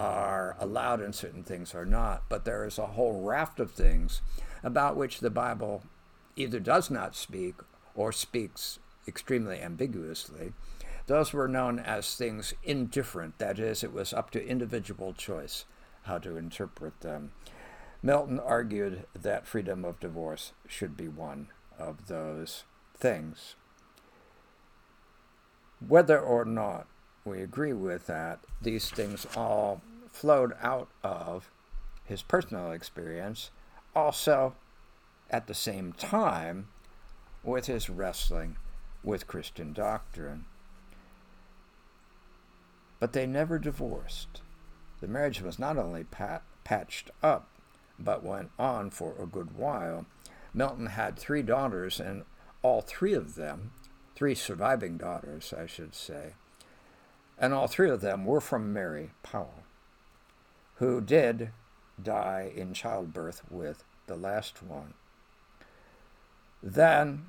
are 0.00 0.56
allowed 0.58 1.00
and 1.00 1.14
certain 1.14 1.44
things 1.44 1.76
are 1.76 1.86
not, 1.86 2.24
but 2.28 2.44
there 2.44 2.64
is 2.64 2.76
a 2.76 2.86
whole 2.86 3.22
raft 3.22 3.60
of 3.60 3.70
things 3.70 4.20
about 4.64 4.96
which 4.96 5.20
the 5.20 5.30
Bible 5.30 5.84
either 6.34 6.58
does 6.58 6.90
not 6.90 7.14
speak 7.14 7.54
or 7.94 8.10
speaks 8.10 8.80
extremely 9.06 9.60
ambiguously. 9.60 10.54
Those 11.12 11.34
were 11.34 11.46
known 11.46 11.78
as 11.78 12.16
things 12.16 12.54
indifferent, 12.64 13.36
that 13.36 13.58
is, 13.58 13.84
it 13.84 13.92
was 13.92 14.14
up 14.14 14.30
to 14.30 14.42
individual 14.42 15.12
choice 15.12 15.66
how 16.04 16.16
to 16.16 16.38
interpret 16.38 17.02
them. 17.02 17.32
Milton 18.02 18.40
argued 18.40 19.04
that 19.12 19.46
freedom 19.46 19.84
of 19.84 20.00
divorce 20.00 20.54
should 20.66 20.96
be 20.96 21.08
one 21.08 21.48
of 21.78 22.06
those 22.06 22.64
things. 22.96 23.56
whether 25.86 26.18
or 26.18 26.46
not 26.46 26.86
we 27.26 27.42
agree 27.42 27.74
with 27.74 28.06
that, 28.06 28.40
these 28.62 28.88
things 28.88 29.26
all 29.36 29.82
flowed 30.10 30.54
out 30.62 30.88
of 31.04 31.50
his 32.06 32.22
personal 32.22 32.72
experience, 32.72 33.50
also 33.94 34.54
at 35.30 35.46
the 35.46 35.52
same 35.52 35.92
time 35.92 36.68
with 37.44 37.66
his 37.66 37.90
wrestling 37.90 38.56
with 39.04 39.26
Christian 39.26 39.74
doctrine. 39.74 40.46
But 43.02 43.14
they 43.14 43.26
never 43.26 43.58
divorced. 43.58 44.42
The 45.00 45.08
marriage 45.08 45.42
was 45.42 45.58
not 45.58 45.76
only 45.76 46.04
pat- 46.04 46.44
patched 46.62 47.10
up, 47.20 47.48
but 47.98 48.22
went 48.22 48.52
on 48.60 48.90
for 48.90 49.16
a 49.18 49.26
good 49.26 49.56
while. 49.56 50.06
Milton 50.54 50.86
had 50.86 51.18
three 51.18 51.42
daughters, 51.42 51.98
and 51.98 52.22
all 52.62 52.80
three 52.80 53.12
of 53.12 53.34
them, 53.34 53.72
three 54.14 54.36
surviving 54.36 54.98
daughters, 54.98 55.52
I 55.52 55.66
should 55.66 55.96
say, 55.96 56.34
and 57.36 57.52
all 57.52 57.66
three 57.66 57.90
of 57.90 58.02
them 58.02 58.24
were 58.24 58.40
from 58.40 58.72
Mary 58.72 59.10
Powell, 59.24 59.64
who 60.76 61.00
did 61.00 61.50
die 62.00 62.52
in 62.54 62.72
childbirth 62.72 63.42
with 63.50 63.82
the 64.06 64.14
last 64.14 64.62
one. 64.62 64.94
Then, 66.62 67.26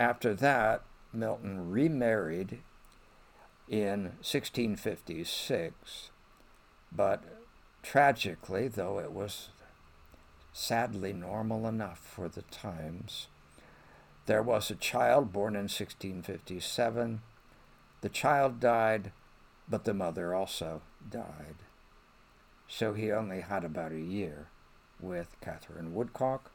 after 0.00 0.34
that, 0.34 0.82
Milton 1.12 1.70
remarried 1.70 2.62
in 3.68 4.12
1656, 4.22 6.10
but 6.92 7.22
tragically, 7.82 8.68
though 8.68 8.98
it 8.98 9.12
was 9.12 9.48
sadly 10.52 11.12
normal 11.12 11.66
enough 11.66 11.98
for 11.98 12.28
the 12.28 12.42
times, 12.42 13.26
there 14.26 14.42
was 14.42 14.70
a 14.70 14.76
child 14.76 15.32
born 15.32 15.54
in 15.54 15.64
1657. 15.64 17.20
The 18.00 18.08
child 18.08 18.60
died, 18.60 19.12
but 19.68 19.84
the 19.84 19.94
mother 19.94 20.34
also 20.34 20.82
died. 21.10 21.56
So 22.68 22.94
he 22.94 23.12
only 23.12 23.40
had 23.40 23.64
about 23.64 23.92
a 23.92 24.00
year 24.00 24.48
with 25.00 25.36
Catherine 25.40 25.94
Woodcock. 25.94 26.50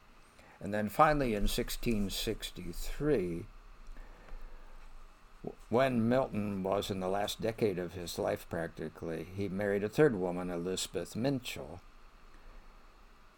And 0.60 0.74
then 0.74 0.89
finally 0.89 1.36
in 1.36 1.43
1663, 1.43 3.45
when 5.69 6.10
Milton 6.10 6.63
was 6.63 6.91
in 6.91 6.99
the 6.99 7.08
last 7.08 7.41
decade 7.41 7.80
of 7.80 7.93
his 7.93 8.19
life 8.19 8.45
practically, 8.49 9.28
he 9.36 9.47
married 9.47 9.84
a 9.84 9.89
third 9.89 10.15
woman, 10.15 10.49
Elizabeth 10.49 11.15
Minshull. 11.15 11.80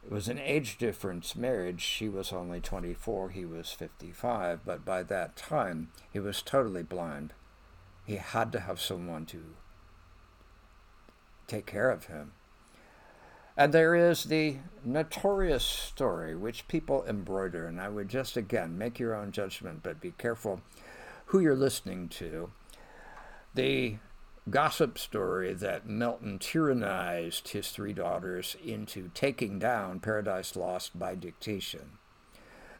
It 0.03 0.11
was 0.11 0.27
an 0.27 0.39
age 0.39 0.79
difference 0.79 1.35
marriage. 1.35 1.81
She 1.81 2.09
was 2.09 2.33
only 2.33 2.59
24, 2.59 3.29
he 3.29 3.45
was 3.45 3.71
55, 3.71 4.65
but 4.65 4.83
by 4.83 5.03
that 5.03 5.35
time 5.35 5.91
he 6.11 6.19
was 6.19 6.41
totally 6.41 6.81
blind. 6.81 7.33
He 8.05 8.15
had 8.15 8.51
to 8.53 8.61
have 8.61 8.81
someone 8.81 9.27
to 9.27 9.55
take 11.45 11.67
care 11.67 11.91
of 11.91 12.05
him. 12.05 12.31
And 13.55 13.73
there 13.73 13.93
is 13.93 14.23
the 14.23 14.57
notorious 14.83 15.63
story 15.63 16.35
which 16.35 16.67
people 16.67 17.05
embroider, 17.05 17.67
and 17.67 17.79
I 17.79 17.89
would 17.89 18.09
just 18.09 18.35
again 18.35 18.77
make 18.77 18.97
your 18.97 19.13
own 19.13 19.31
judgment, 19.31 19.83
but 19.83 20.01
be 20.01 20.13
careful 20.17 20.61
who 21.31 21.39
you're 21.39 21.55
listening 21.55 22.09
to. 22.09 22.51
The 23.53 23.95
gossip 24.49 24.97
story 24.97 25.53
that 25.53 25.87
Milton 25.87 26.39
tyrannized 26.39 27.47
his 27.49 27.69
three 27.69 27.93
daughters 27.93 28.57
into 28.61 29.09
taking 29.13 29.57
down 29.57 30.01
Paradise 30.01 30.57
Lost 30.57 30.99
by 30.99 31.15
dictation. 31.15 31.91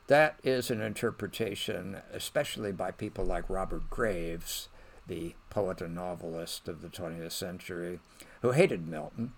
That 0.08 0.38
is 0.44 0.70
an 0.70 0.82
interpretation, 0.82 2.02
especially 2.12 2.74
by 2.74 2.92
people 2.92 3.24
like 3.24 3.50
Robert 3.50 3.90
Graves, 3.90 4.68
the 5.08 5.34
poet 5.50 5.80
and 5.80 5.96
novelist 5.96 6.68
of 6.68 6.82
the 6.82 6.90
20th 6.90 7.32
century, 7.32 8.00
who 8.42 8.52
hated 8.52 8.86
Milton 8.86 9.32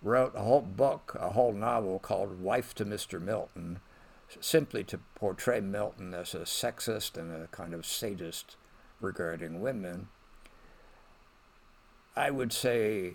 wrote 0.00 0.36
a 0.36 0.42
whole 0.42 0.60
book, 0.60 1.16
a 1.18 1.30
whole 1.30 1.52
novel 1.52 1.98
called 1.98 2.40
Wife 2.40 2.72
to 2.76 2.84
Mr. 2.84 3.20
Milton, 3.20 3.80
simply 4.40 4.84
to 4.84 4.98
portray 5.14 5.60
Milton 5.60 6.14
as 6.14 6.34
a 6.34 6.40
sexist 6.40 7.16
and 7.16 7.32
a 7.32 7.46
kind 7.48 7.74
of 7.74 7.86
sadist 7.86 8.56
regarding 9.00 9.60
women. 9.60 10.08
I 12.16 12.30
would 12.30 12.52
say 12.52 13.14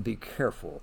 be 0.00 0.16
careful. 0.16 0.82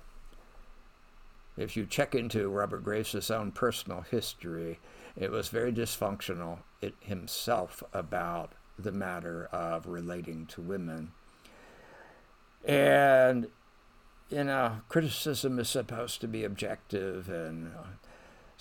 If 1.56 1.76
you 1.76 1.84
check 1.84 2.14
into 2.14 2.48
Robert 2.48 2.82
Graves' 2.82 3.30
own 3.30 3.52
personal 3.52 4.02
history, 4.02 4.80
it 5.16 5.30
was 5.30 5.48
very 5.48 5.72
dysfunctional 5.72 6.60
it 6.80 6.94
himself 7.00 7.82
about 7.92 8.52
the 8.78 8.92
matter 8.92 9.46
of 9.52 9.86
relating 9.86 10.46
to 10.46 10.62
women. 10.62 11.12
And 12.64 13.48
you 14.30 14.44
know, 14.44 14.80
criticism 14.88 15.58
is 15.58 15.68
supposed 15.68 16.22
to 16.22 16.28
be 16.28 16.42
objective 16.42 17.28
and 17.28 17.72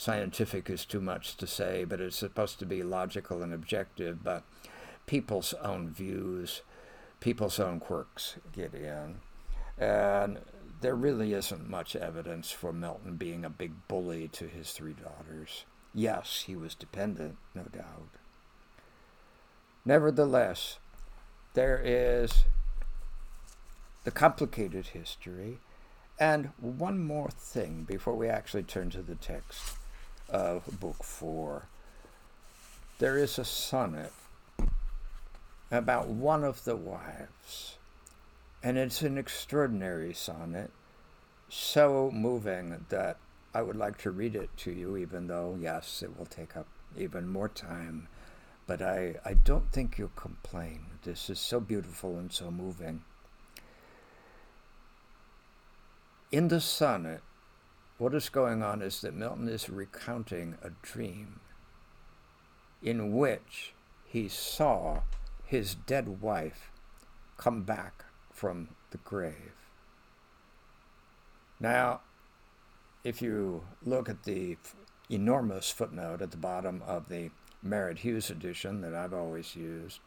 scientific 0.02 0.68
is 0.68 0.84
too 0.84 1.00
much 1.00 1.38
to 1.38 1.46
say, 1.46 1.84
but 1.84 2.02
it's 2.02 2.18
supposed 2.18 2.58
to 2.58 2.66
be 2.66 2.82
logical 2.82 3.44
and 3.44 3.54
objective. 3.54 4.24
But 4.24 4.42
people's 5.06 5.54
own 5.62 5.92
views, 5.92 6.64
people's 7.20 7.60
own 7.60 7.80
quirks 7.80 8.38
get 8.52 8.74
in. 8.74 9.18
And 9.78 10.40
there 10.82 10.96
really 10.96 11.34
isn't 11.34 11.70
much 11.70 11.96
evidence 11.96 12.50
for 12.50 12.74
Milton 12.74 13.16
being 13.16 13.46
a 13.46 13.50
big 13.52 13.74
bully 13.88 14.28
to 14.30 14.48
his 14.48 14.72
three 14.72 14.94
daughters. 14.94 15.66
Yes, 15.94 16.46
he 16.48 16.56
was 16.56 16.74
dependent, 16.74 17.38
no 17.54 17.66
doubt. 17.66 18.10
Nevertheless, 19.86 20.80
there 21.54 21.80
is 21.84 22.46
the 24.04 24.12
complicated 24.12 24.88
history, 24.88 25.60
and 26.20 26.50
one 26.60 26.98
more 26.98 27.30
thing 27.30 27.84
before 27.84 28.16
we 28.16 28.28
actually 28.28 28.64
turn 28.64 28.90
to 28.90 29.04
the 29.04 29.16
text 29.16 29.78
of 30.32 30.80
Book 30.80 31.04
Four. 31.04 31.68
There 33.00 33.18
is 33.18 33.38
a 33.38 33.46
sonnet 33.46 34.14
about 35.70 36.08
one 36.08 36.44
of 36.44 36.64
the 36.64 36.76
wives, 36.76 37.78
and 38.64 38.78
it's 38.78 39.02
an 39.02 39.18
extraordinary 39.18 40.14
sonnet, 40.14 40.72
so 41.50 42.12
moving 42.14 42.86
that 42.90 43.18
I 43.54 43.62
would 43.62 43.76
like 43.76 43.98
to 44.00 44.12
read 44.12 44.36
it 44.36 44.56
to 44.58 44.72
you, 44.72 44.96
even 44.98 45.28
though, 45.28 45.58
yes, 45.60 46.02
it 46.02 46.18
will 46.18 46.26
take 46.26 46.56
up 46.56 46.68
even 46.98 47.28
more 47.28 47.50
time. 47.50 48.08
But 48.68 48.82
I, 48.82 49.16
I 49.26 49.34
don't 49.34 49.72
think 49.72 49.98
you'll 49.98 50.12
complain. 50.16 50.86
This 51.04 51.30
is 51.30 51.40
so 51.40 51.60
beautiful 51.60 52.18
and 52.18 52.32
so 52.32 52.50
moving. 52.52 53.04
In 56.32 56.48
the 56.48 56.62
sonnet, 56.62 57.22
what 58.02 58.16
is 58.16 58.30
going 58.30 58.64
on 58.64 58.82
is 58.82 59.00
that 59.02 59.14
Milton 59.14 59.48
is 59.48 59.70
recounting 59.70 60.58
a 60.64 60.72
dream 60.82 61.40
in 62.82 63.16
which 63.16 63.76
he 64.04 64.28
saw 64.28 65.02
his 65.46 65.76
dead 65.76 66.20
wife 66.20 66.72
come 67.38 67.62
back 67.62 68.06
from 68.34 68.70
the 68.90 68.98
grave. 68.98 69.54
Now, 71.60 72.02
if 73.04 73.22
you 73.22 73.66
look 73.86 74.10
at 74.10 74.24
the 74.24 74.58
enormous 75.08 75.70
footnote 75.70 76.24
at 76.24 76.32
the 76.32 76.38
bottom 76.38 76.82
of 76.88 77.08
the 77.08 77.30
Merritt 77.62 78.00
Hughes 78.00 78.32
edition 78.32 78.82
that 78.82 78.96
I've 78.96 79.14
always 79.14 79.56
used, 79.56 80.00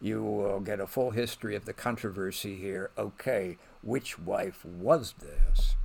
you 0.00 0.20
will 0.24 0.58
get 0.58 0.80
a 0.80 0.86
full 0.88 1.12
history 1.12 1.54
of 1.54 1.64
the 1.64 1.74
controversy 1.74 2.56
here. 2.56 2.90
Okay, 2.98 3.56
which 3.82 4.18
wife 4.18 4.64
was 4.64 5.14
this? 5.20 5.76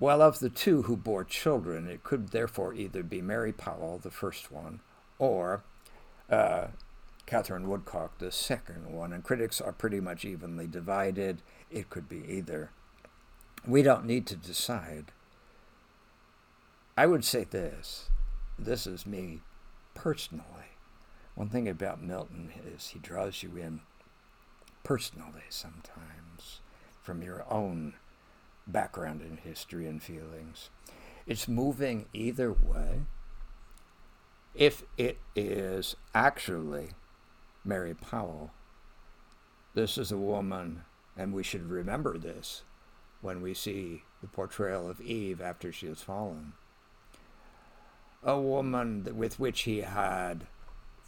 Well, 0.00 0.22
of 0.22 0.38
the 0.38 0.50
two 0.50 0.82
who 0.82 0.96
bore 0.96 1.24
children, 1.24 1.88
it 1.88 2.04
could 2.04 2.28
therefore 2.28 2.72
either 2.72 3.02
be 3.02 3.20
Mary 3.20 3.52
Powell, 3.52 3.98
the 3.98 4.10
first 4.10 4.52
one, 4.52 4.80
or 5.18 5.64
uh, 6.30 6.68
Catherine 7.26 7.68
Woodcock, 7.68 8.18
the 8.18 8.30
second 8.30 8.92
one. 8.92 9.12
And 9.12 9.24
critics 9.24 9.60
are 9.60 9.72
pretty 9.72 9.98
much 9.98 10.24
evenly 10.24 10.68
divided. 10.68 11.42
It 11.70 11.90
could 11.90 12.08
be 12.08 12.22
either. 12.28 12.70
We 13.66 13.82
don't 13.82 14.04
need 14.04 14.26
to 14.28 14.36
decide. 14.36 15.06
I 16.96 17.06
would 17.06 17.24
say 17.24 17.44
this 17.44 18.10
this 18.58 18.86
is 18.86 19.06
me 19.06 19.40
personally. 19.94 20.44
One 21.34 21.48
thing 21.48 21.68
about 21.68 22.02
Milton 22.02 22.50
is 22.74 22.88
he 22.88 22.98
draws 22.98 23.42
you 23.42 23.56
in 23.56 23.80
personally 24.82 25.44
sometimes 25.48 26.60
from 27.00 27.22
your 27.22 27.44
own 27.48 27.94
background 28.68 29.22
in 29.22 29.38
history 29.38 29.86
and 29.86 30.02
feelings. 30.02 30.70
It's 31.26 31.48
moving 31.48 32.06
either 32.12 32.52
way. 32.52 33.00
If 34.54 34.84
it 34.96 35.18
is 35.34 35.96
actually 36.14 36.90
Mary 37.64 37.94
Powell, 37.94 38.50
this 39.74 39.98
is 39.98 40.12
a 40.12 40.16
woman, 40.16 40.82
and 41.16 41.32
we 41.32 41.42
should 41.42 41.68
remember 41.68 42.18
this 42.18 42.62
when 43.20 43.42
we 43.42 43.54
see 43.54 44.04
the 44.20 44.28
portrayal 44.28 44.88
of 44.88 45.00
Eve 45.00 45.40
after 45.40 45.72
she 45.72 45.86
has 45.86 46.02
fallen. 46.02 46.52
A 48.22 48.40
woman 48.40 49.06
with 49.16 49.38
which 49.38 49.62
he 49.62 49.82
had 49.82 50.46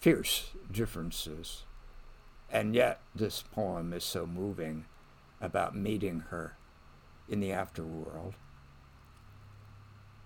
fierce 0.01 0.51
differences, 0.71 1.65
And 2.53 2.75
yet, 2.75 3.01
this 3.15 3.43
poem 3.43 3.93
is 3.93 4.05
so 4.05 4.27
moving 4.27 4.87
about 5.41 5.77
meeting 5.77 6.21
her 6.31 6.57
in 7.31 7.41
the 7.41 7.51
afterworld. 7.51 8.35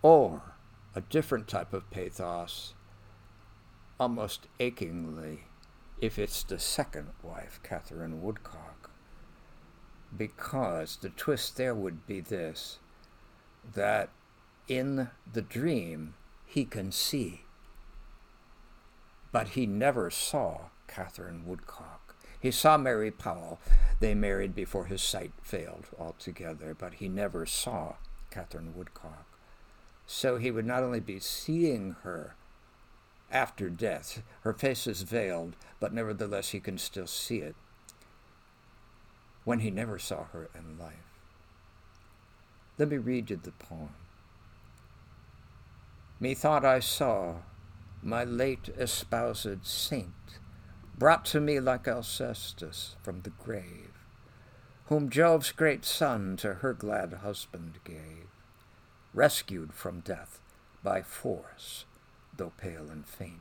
Or 0.02 0.54
a 0.94 1.02
different 1.02 1.46
type 1.46 1.72
of 1.72 1.90
pathos, 1.90 2.74
almost 4.00 4.48
achingly, 4.58 5.44
if 6.00 6.18
it's 6.18 6.42
the 6.42 6.58
second 6.58 7.10
wife, 7.22 7.60
Catherine 7.62 8.22
Woodcock. 8.22 8.90
Because 10.16 10.96
the 10.96 11.10
twist 11.10 11.56
there 11.56 11.74
would 11.74 12.06
be 12.06 12.20
this 12.20 12.78
that 13.74 14.10
in 14.68 15.08
the 15.30 15.42
dream 15.42 16.14
he 16.46 16.64
can 16.64 16.92
see, 16.92 17.42
but 19.32 19.48
he 19.48 19.66
never 19.66 20.10
saw 20.10 20.68
Catherine 20.86 21.44
Woodcock. 21.46 22.03
He 22.44 22.50
saw 22.50 22.76
Mary 22.76 23.10
Powell. 23.10 23.58
They 24.00 24.14
married 24.14 24.54
before 24.54 24.84
his 24.84 25.00
sight 25.00 25.32
failed 25.42 25.86
altogether, 25.98 26.76
but 26.78 26.92
he 26.96 27.08
never 27.08 27.46
saw 27.46 27.94
Catherine 28.30 28.74
Woodcock. 28.76 29.24
So 30.06 30.36
he 30.36 30.50
would 30.50 30.66
not 30.66 30.82
only 30.82 31.00
be 31.00 31.20
seeing 31.20 31.96
her 32.02 32.34
after 33.32 33.70
death, 33.70 34.22
her 34.42 34.52
face 34.52 34.86
is 34.86 35.04
veiled, 35.04 35.56
but 35.80 35.94
nevertheless 35.94 36.50
he 36.50 36.60
can 36.60 36.76
still 36.76 37.06
see 37.06 37.38
it, 37.38 37.56
when 39.44 39.60
he 39.60 39.70
never 39.70 39.98
saw 39.98 40.24
her 40.24 40.50
in 40.54 40.78
life. 40.78 41.16
Let 42.76 42.90
me 42.90 42.98
read 42.98 43.30
you 43.30 43.40
the 43.42 43.52
poem. 43.52 43.94
Methought 46.20 46.66
I 46.66 46.80
saw 46.80 47.36
my 48.02 48.22
late 48.22 48.68
espoused 48.76 49.64
saint, 49.64 50.12
brought 50.96 51.24
to 51.26 51.40
me 51.40 51.60
like 51.60 51.88
Alcestis 51.88 52.96
from 53.02 53.22
the 53.22 53.30
grave, 53.30 53.92
whom 54.86 55.10
Jove's 55.10 55.52
great 55.52 55.84
son 55.84 56.36
to 56.38 56.54
her 56.54 56.72
glad 56.72 57.12
husband 57.14 57.78
gave 57.84 58.28
rescued 59.14 59.72
from 59.72 60.00
death 60.00 60.40
by 60.82 61.00
force, 61.00 61.86
though 62.36 62.52
pale 62.58 62.90
and 62.90 63.06
faint. 63.06 63.40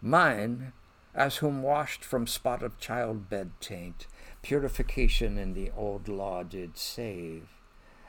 Mine, 0.00 0.72
as 1.14 1.36
whom 1.36 1.62
washed 1.62 2.04
from 2.04 2.26
spot 2.26 2.62
of 2.62 2.78
childbed 2.78 3.50
taint, 3.60 4.06
purification 4.42 5.36
in 5.36 5.54
the 5.54 5.70
old 5.76 6.08
law 6.08 6.42
did 6.42 6.76
save, 6.78 7.48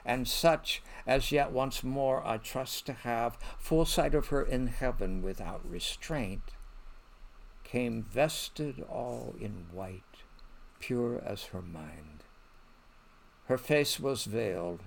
and 0.05 0.27
such 0.27 0.81
as 1.05 1.31
yet 1.31 1.51
once 1.51 1.83
more 1.83 2.25
I 2.25 2.37
trust 2.37 2.85
to 2.85 2.93
have 2.93 3.37
full 3.57 3.85
sight 3.85 4.15
of 4.15 4.27
her 4.27 4.41
in 4.41 4.67
heaven 4.67 5.21
without 5.21 5.61
restraint, 5.69 6.53
came 7.69 8.01
vested 8.01 8.83
all 8.89 9.35
in 9.39 9.67
white, 9.71 10.23
pure 10.79 11.21
as 11.23 11.45
her 11.45 11.61
mind. 11.61 12.23
Her 13.45 13.57
face 13.57 13.99
was 13.99 14.25
veiled, 14.25 14.81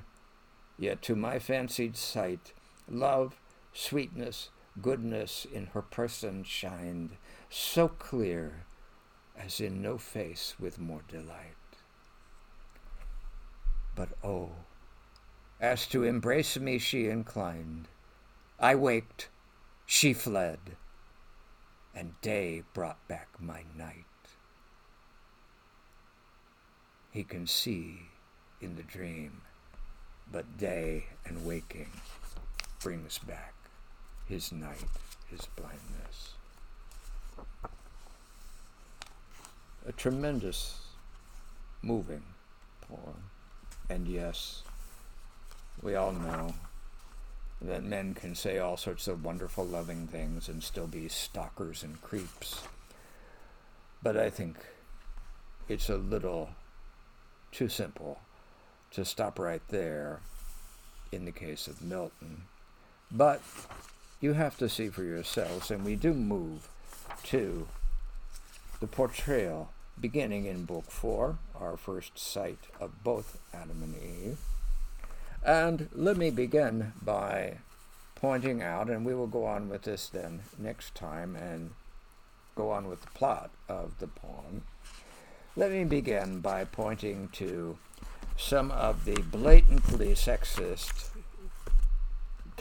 Yet 0.78 1.00
to 1.02 1.14
my 1.14 1.38
fancied 1.38 1.96
sight, 1.96 2.52
love, 2.88 3.40
sweetness, 3.72 4.50
goodness 4.80 5.46
in 5.52 5.66
her 5.66 5.82
person 5.82 6.42
shined, 6.42 7.16
so 7.48 7.86
clear 7.86 8.64
as 9.36 9.60
in 9.60 9.80
no 9.80 9.96
face 9.96 10.56
with 10.58 10.80
more 10.80 11.02
delight. 11.06 11.54
But 13.94 14.08
oh, 14.24 14.52
as 15.60 15.86
to 15.88 16.02
embrace 16.02 16.56
me 16.56 16.78
she 16.78 17.08
inclined, 17.08 17.86
I 18.58 18.74
waked, 18.74 19.28
she 19.86 20.12
fled, 20.12 20.58
and 21.94 22.20
day 22.20 22.62
brought 22.72 23.06
back 23.08 23.28
my 23.38 23.62
night. 23.76 24.04
He 27.10 27.24
can 27.24 27.46
see 27.46 28.08
in 28.60 28.76
the 28.76 28.82
dream 28.82 29.42
but 30.30 30.56
day 30.56 31.06
and 31.26 31.44
waking 31.44 31.90
brings 32.82 33.18
back 33.18 33.54
his 34.26 34.50
night, 34.50 34.84
his 35.30 35.46
blindness. 35.56 36.34
A 39.86 39.92
tremendous, 39.92 40.80
moving 41.82 42.22
poem. 42.88 43.24
And 43.90 44.08
yes, 44.08 44.62
we 45.82 45.96
all 45.96 46.12
know 46.12 46.54
that 47.68 47.84
men 47.84 48.14
can 48.14 48.34
say 48.34 48.58
all 48.58 48.76
sorts 48.76 49.06
of 49.06 49.24
wonderful, 49.24 49.64
loving 49.64 50.06
things 50.06 50.48
and 50.48 50.62
still 50.62 50.86
be 50.86 51.08
stalkers 51.08 51.82
and 51.82 52.00
creeps. 52.02 52.62
But 54.02 54.16
I 54.16 54.30
think 54.30 54.56
it's 55.68 55.88
a 55.88 55.96
little 55.96 56.50
too 57.52 57.68
simple 57.68 58.20
to 58.90 59.04
stop 59.04 59.38
right 59.38 59.62
there 59.68 60.20
in 61.12 61.24
the 61.24 61.32
case 61.32 61.66
of 61.66 61.82
Milton. 61.82 62.42
But 63.10 63.40
you 64.20 64.32
have 64.32 64.56
to 64.58 64.68
see 64.68 64.88
for 64.88 65.04
yourselves, 65.04 65.70
and 65.70 65.84
we 65.84 65.96
do 65.96 66.14
move 66.14 66.68
to 67.24 67.68
the 68.80 68.86
portrayal 68.86 69.70
beginning 70.00 70.46
in 70.46 70.64
Book 70.64 70.90
4, 70.90 71.38
our 71.60 71.76
first 71.76 72.18
sight 72.18 72.58
of 72.80 73.04
both 73.04 73.38
Adam 73.52 73.82
and 73.82 73.94
Eve. 73.96 74.38
And 75.44 75.88
let 75.92 76.16
me 76.16 76.30
begin 76.30 76.92
by 77.02 77.58
pointing 78.14 78.62
out, 78.62 78.88
and 78.88 79.04
we 79.04 79.14
will 79.14 79.26
go 79.26 79.44
on 79.44 79.68
with 79.68 79.82
this 79.82 80.08
then 80.08 80.42
next 80.58 80.94
time 80.94 81.34
and 81.34 81.70
go 82.54 82.70
on 82.70 82.88
with 82.88 83.00
the 83.00 83.10
plot 83.10 83.50
of 83.68 83.98
the 83.98 84.06
poem. 84.06 84.62
Let 85.56 85.72
me 85.72 85.84
begin 85.84 86.40
by 86.40 86.64
pointing 86.64 87.28
to 87.32 87.76
some 88.36 88.70
of 88.70 89.04
the 89.04 89.20
blatantly 89.30 90.14
sexist 90.14 91.10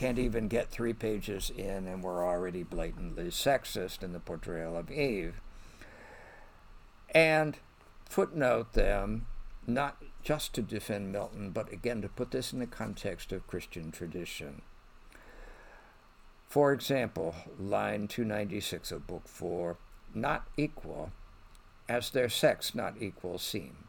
can't 0.01 0.17
even 0.17 0.47
get 0.47 0.69
three 0.69 0.93
pages 0.93 1.51
in, 1.55 1.87
and 1.87 2.01
we're 2.01 2.25
already 2.25 2.63
blatantly 2.63 3.27
sexist 3.27 4.01
in 4.01 4.13
the 4.13 4.19
portrayal 4.19 4.75
of 4.75 4.89
Eve. 4.89 5.39
And 7.13 7.57
footnote 8.09 8.73
them, 8.73 9.27
not 9.67 10.01
just 10.23 10.53
to 10.53 10.61
defend 10.61 11.11
Milton, 11.11 11.51
but 11.51 11.71
again 11.71 12.01
to 12.01 12.09
put 12.09 12.31
this 12.31 12.53
in 12.53 12.59
the 12.59 12.67
context 12.67 13.31
of 13.31 13.47
Christian 13.47 13.91
tradition. 13.91 14.61
For 16.47 16.73
example, 16.73 17.35
line 17.57 18.07
296 18.07 18.91
of 18.91 19.07
Book 19.07 19.27
4 19.27 19.77
not 20.13 20.47
equal, 20.57 21.11
as 21.87 22.09
their 22.09 22.29
sex 22.29 22.75
not 22.75 23.01
equal 23.01 23.37
seemed. 23.37 23.87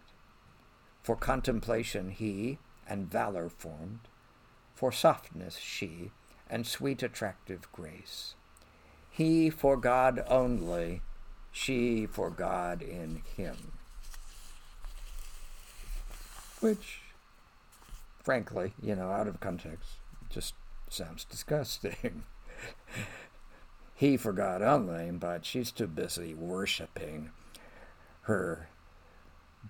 For 1.02 1.16
contemplation 1.16 2.10
he, 2.10 2.58
and 2.86 3.10
valor 3.10 3.48
formed, 3.48 4.00
for 4.74 4.92
softness 4.92 5.56
she, 5.56 6.12
and 6.48 6.66
sweet 6.66 7.02
attractive 7.02 7.70
grace. 7.72 8.34
He 9.10 9.50
for 9.50 9.76
God 9.76 10.24
only, 10.28 11.02
she 11.50 12.06
for 12.06 12.30
God 12.30 12.80
in 12.80 13.22
him. 13.36 13.72
Which, 16.62 17.00
frankly, 18.22 18.72
you 18.82 18.96
know, 18.96 19.10
out 19.10 19.28
of 19.28 19.40
context, 19.40 19.90
just 20.30 20.54
sounds 20.88 21.24
disgusting. 21.24 22.22
he 23.94 24.16
for 24.16 24.32
God 24.32 24.62
only, 24.62 25.10
but 25.10 25.44
she's 25.44 25.70
too 25.70 25.86
busy 25.86 26.32
worshiping 26.32 27.30
her 28.22 28.68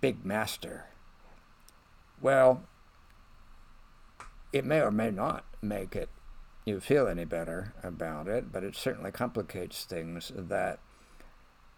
big 0.01 0.24
master 0.24 0.86
well, 2.22 2.62
it 4.53 4.64
may 4.64 4.80
or 4.80 4.93
may 4.93 5.11
not 5.11 5.45
make 5.61 5.97
it 5.97 6.09
you 6.64 6.78
feel 6.78 7.09
any 7.09 7.24
better 7.24 7.74
about 7.82 8.28
it, 8.28 8.53
but 8.53 8.62
it 8.62 8.76
certainly 8.76 9.11
complicates 9.11 9.84
things 9.84 10.30
that 10.36 10.78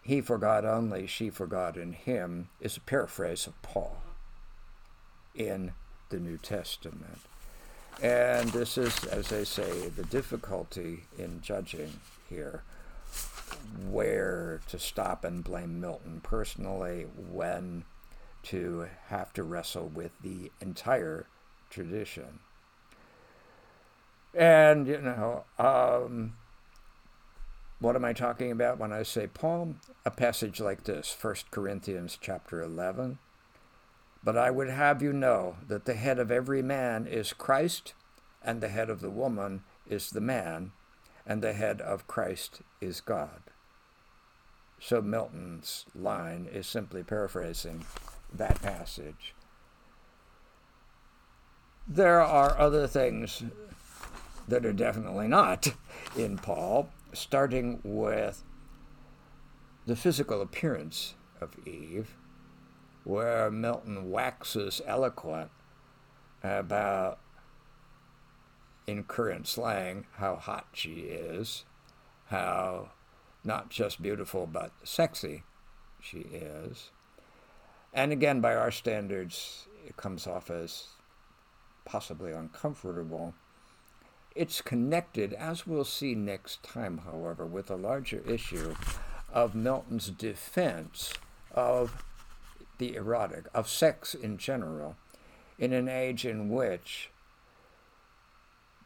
he 0.02 0.20
for 0.20 0.36
God 0.36 0.66
only, 0.66 1.06
she 1.06 1.30
for 1.30 1.46
God 1.46 1.78
in 1.78 1.94
him 1.94 2.50
is 2.60 2.76
a 2.76 2.80
paraphrase 2.80 3.46
of 3.46 3.60
Paul 3.62 3.96
in 5.35 5.72
the 6.09 6.18
New 6.18 6.39
Testament. 6.39 7.20
And 8.03 8.51
this 8.51 8.76
is, 8.76 9.05
as 9.05 9.32
I 9.32 9.45
say, 9.45 9.89
the 9.89 10.05
difficulty 10.05 11.05
in 11.18 11.41
judging 11.43 12.01
here 12.28 12.62
where 13.89 14.61
to 14.68 14.78
stop 14.78 15.24
and 15.24 15.45
blame 15.45 15.80
Milton 15.80 16.20
personally 16.22 17.07
when 17.30 17.85
to 18.45 18.89
have 19.09 19.32
to 19.32 19.43
wrestle 19.43 19.89
with 19.89 20.12
the 20.22 20.51
entire 20.61 21.26
tradition. 21.70 22.41
And, 24.35 24.87
you 24.87 25.01
know, 25.01 25.45
um, 25.59 26.35
what 27.78 27.97
am 27.97 28.05
I 28.05 28.12
talking 28.12 28.51
about 28.51 28.78
when 28.78 28.93
I 28.93 29.03
say 29.03 29.26
Paul? 29.26 29.76
A 30.05 30.11
passage 30.11 30.61
like 30.61 30.85
this, 30.85 31.16
1 31.20 31.37
Corinthians 31.51 32.18
chapter 32.20 32.61
11. 32.61 33.18
But 34.24 34.38
I 34.38 34.50
would 34.50 34.70
have 34.70 35.02
you 35.02 35.12
know 35.12 35.56
that 35.68 35.84
the 35.84 35.94
head 35.94 36.18
of 36.18 36.30
every 36.30 36.62
man 36.62 37.06
is 37.06 37.34
Christ, 37.34 37.92
and 38.42 38.60
the 38.60 38.68
head 38.68 38.88
of 38.88 39.00
the 39.00 39.10
woman 39.10 39.64
is 39.86 40.10
the 40.10 40.20
man, 40.20 40.72
and 41.26 41.42
the 41.42 41.52
head 41.52 41.82
of 41.82 42.06
Christ 42.06 42.62
is 42.80 43.02
God. 43.02 43.42
So 44.80 45.02
Milton's 45.02 45.84
line 45.94 46.48
is 46.50 46.66
simply 46.66 47.02
paraphrasing 47.02 47.84
that 48.32 48.60
passage. 48.62 49.34
There 51.86 52.20
are 52.20 52.58
other 52.58 52.86
things 52.86 53.42
that 54.48 54.64
are 54.64 54.72
definitely 54.72 55.28
not 55.28 55.68
in 56.16 56.38
Paul, 56.38 56.88
starting 57.12 57.80
with 57.84 58.42
the 59.86 59.96
physical 59.96 60.40
appearance 60.40 61.14
of 61.40 61.56
Eve, 61.66 62.16
where 63.05 63.50
Milton 63.50 64.11
waxes 64.11 64.80
eloquent 64.86 65.50
about, 66.42 67.18
in 68.86 69.05
current 69.05 69.46
slang, 69.46 70.07
how 70.16 70.36
hot 70.36 70.66
she 70.72 71.02
is, 71.02 71.64
how 72.26 72.90
not 73.44 73.70
just 73.70 74.02
beautiful 74.02 74.46
but 74.46 74.72
sexy 74.82 75.42
she 76.00 76.20
is. 76.20 76.90
And 77.92 78.11
again, 78.11 78.40
by 78.40 78.55
our 78.57 78.70
standards, 78.70 79.66
it 79.86 79.96
comes 79.96 80.26
off 80.26 80.50
as 80.50 80.88
possibly 81.84 82.32
uncomfortable. 82.32 83.34
It's 84.34 84.61
connected, 84.61 85.32
as 85.34 85.66
we'll 85.66 85.84
see 85.84 86.14
next 86.14 86.62
time, 86.64 87.02
however, 87.05 87.46
with 87.46 87.70
a 87.70 87.76
larger 87.76 88.22
issue 88.26 88.74
of 89.32 89.55
Milton's 89.55 90.11
defense 90.11 91.12
of 91.52 92.02
the 92.78 92.94
erotic, 92.94 93.46
of 93.54 93.68
sex 93.68 94.14
in 94.14 94.38
general, 94.38 94.96
in 95.58 95.72
an 95.72 95.88
age 95.88 96.24
in 96.24 96.48
which 96.48 97.10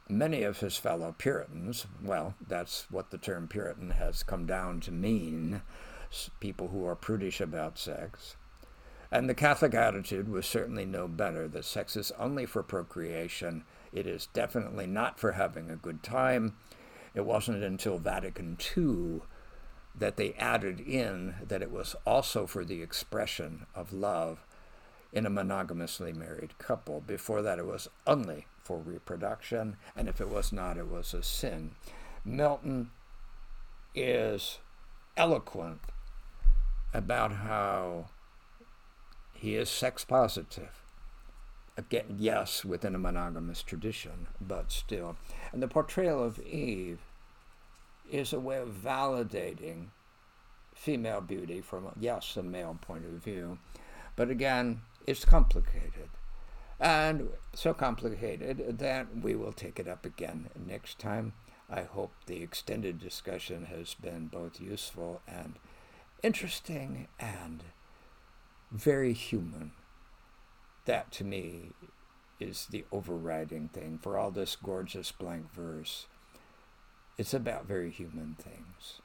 many 0.08 0.42
of 0.42 0.60
his 0.60 0.76
fellow 0.76 1.14
Puritans, 1.16 1.86
well, 2.02 2.34
that's 2.46 2.86
what 2.90 3.10
the 3.10 3.18
term 3.18 3.48
Puritan 3.48 3.90
has 3.90 4.22
come 4.22 4.46
down 4.46 4.80
to 4.80 4.92
mean, 4.92 5.62
people 6.40 6.68
who 6.68 6.86
are 6.86 6.96
prudish 6.96 7.40
about 7.40 7.78
sex, 7.78 8.36
and 9.10 9.28
the 9.28 9.34
Catholic 9.34 9.74
attitude 9.74 10.28
was 10.28 10.46
certainly 10.46 10.84
no 10.84 11.08
better 11.08 11.48
that 11.48 11.64
sex 11.64 11.96
is 11.96 12.12
only 12.18 12.44
for 12.44 12.62
procreation. 12.62 13.64
It 13.90 14.06
is 14.06 14.28
definitely 14.34 14.86
not 14.86 15.18
for 15.18 15.32
having 15.32 15.70
a 15.70 15.76
good 15.76 16.02
time. 16.02 16.56
It 17.14 17.24
wasn't 17.24 17.64
until 17.64 17.98
Vatican 17.98 18.58
II 18.76 19.22
that 19.98 20.16
they 20.16 20.32
added 20.34 20.80
in 20.80 21.34
that 21.46 21.62
it 21.62 21.70
was 21.70 21.96
also 22.06 22.46
for 22.46 22.64
the 22.64 22.82
expression 22.82 23.66
of 23.74 23.92
love 23.92 24.44
in 25.12 25.26
a 25.26 25.30
monogamously 25.30 26.12
married 26.12 26.58
couple. 26.58 27.00
Before 27.00 27.42
that, 27.42 27.58
it 27.58 27.66
was 27.66 27.88
only 28.06 28.46
for 28.62 28.78
reproduction, 28.78 29.76
and 29.96 30.08
if 30.08 30.20
it 30.20 30.28
was 30.28 30.52
not, 30.52 30.76
it 30.76 30.88
was 30.88 31.14
a 31.14 31.22
sin. 31.22 31.72
Milton 32.24 32.90
is 33.94 34.58
eloquent 35.16 35.80
about 36.92 37.32
how 37.32 38.06
he 39.32 39.54
is 39.54 39.68
sex 39.68 40.04
positive. 40.04 40.82
Again, 41.76 42.16
yes, 42.18 42.64
within 42.64 42.94
a 42.94 42.98
monogamous 42.98 43.62
tradition, 43.62 44.26
but 44.40 44.72
still. 44.72 45.16
And 45.52 45.62
the 45.62 45.68
portrayal 45.68 46.22
of 46.22 46.40
Eve 46.40 46.98
is 48.10 48.32
a 48.32 48.40
way 48.40 48.58
of 48.58 48.68
validating 48.68 49.88
female 50.74 51.20
beauty 51.20 51.60
from, 51.60 51.88
yes, 51.98 52.36
a 52.36 52.42
male 52.42 52.78
point 52.80 53.04
of 53.04 53.22
view. 53.22 53.58
But 54.16 54.30
again, 54.30 54.82
it's 55.06 55.24
complicated. 55.24 56.10
And 56.80 57.30
so 57.54 57.74
complicated 57.74 58.78
that 58.78 59.06
we 59.22 59.34
will 59.34 59.52
take 59.52 59.80
it 59.80 59.88
up 59.88 60.06
again 60.06 60.48
next 60.66 60.98
time. 60.98 61.32
I 61.68 61.82
hope 61.82 62.12
the 62.26 62.42
extended 62.42 62.98
discussion 62.98 63.66
has 63.66 63.94
been 63.94 64.28
both 64.28 64.60
useful 64.60 65.20
and 65.26 65.54
interesting 66.22 67.08
and 67.18 67.64
very 68.70 69.12
human. 69.12 69.72
That 70.84 71.10
to 71.12 71.24
me 71.24 71.72
is 72.40 72.66
the 72.70 72.84
overriding 72.92 73.68
thing 73.68 73.98
for 74.00 74.16
all 74.16 74.30
this 74.30 74.56
gorgeous 74.56 75.12
blank 75.12 75.52
verse. 75.52 76.06
It's 77.18 77.34
about 77.34 77.66
very 77.66 77.90
human 77.90 78.36
things. 78.38 79.02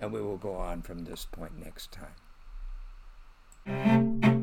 And 0.00 0.12
we 0.12 0.22
will 0.22 0.38
go 0.38 0.54
on 0.54 0.80
from 0.80 1.04
this 1.04 1.26
point 1.26 1.62
next 1.62 1.94
time. 3.66 4.39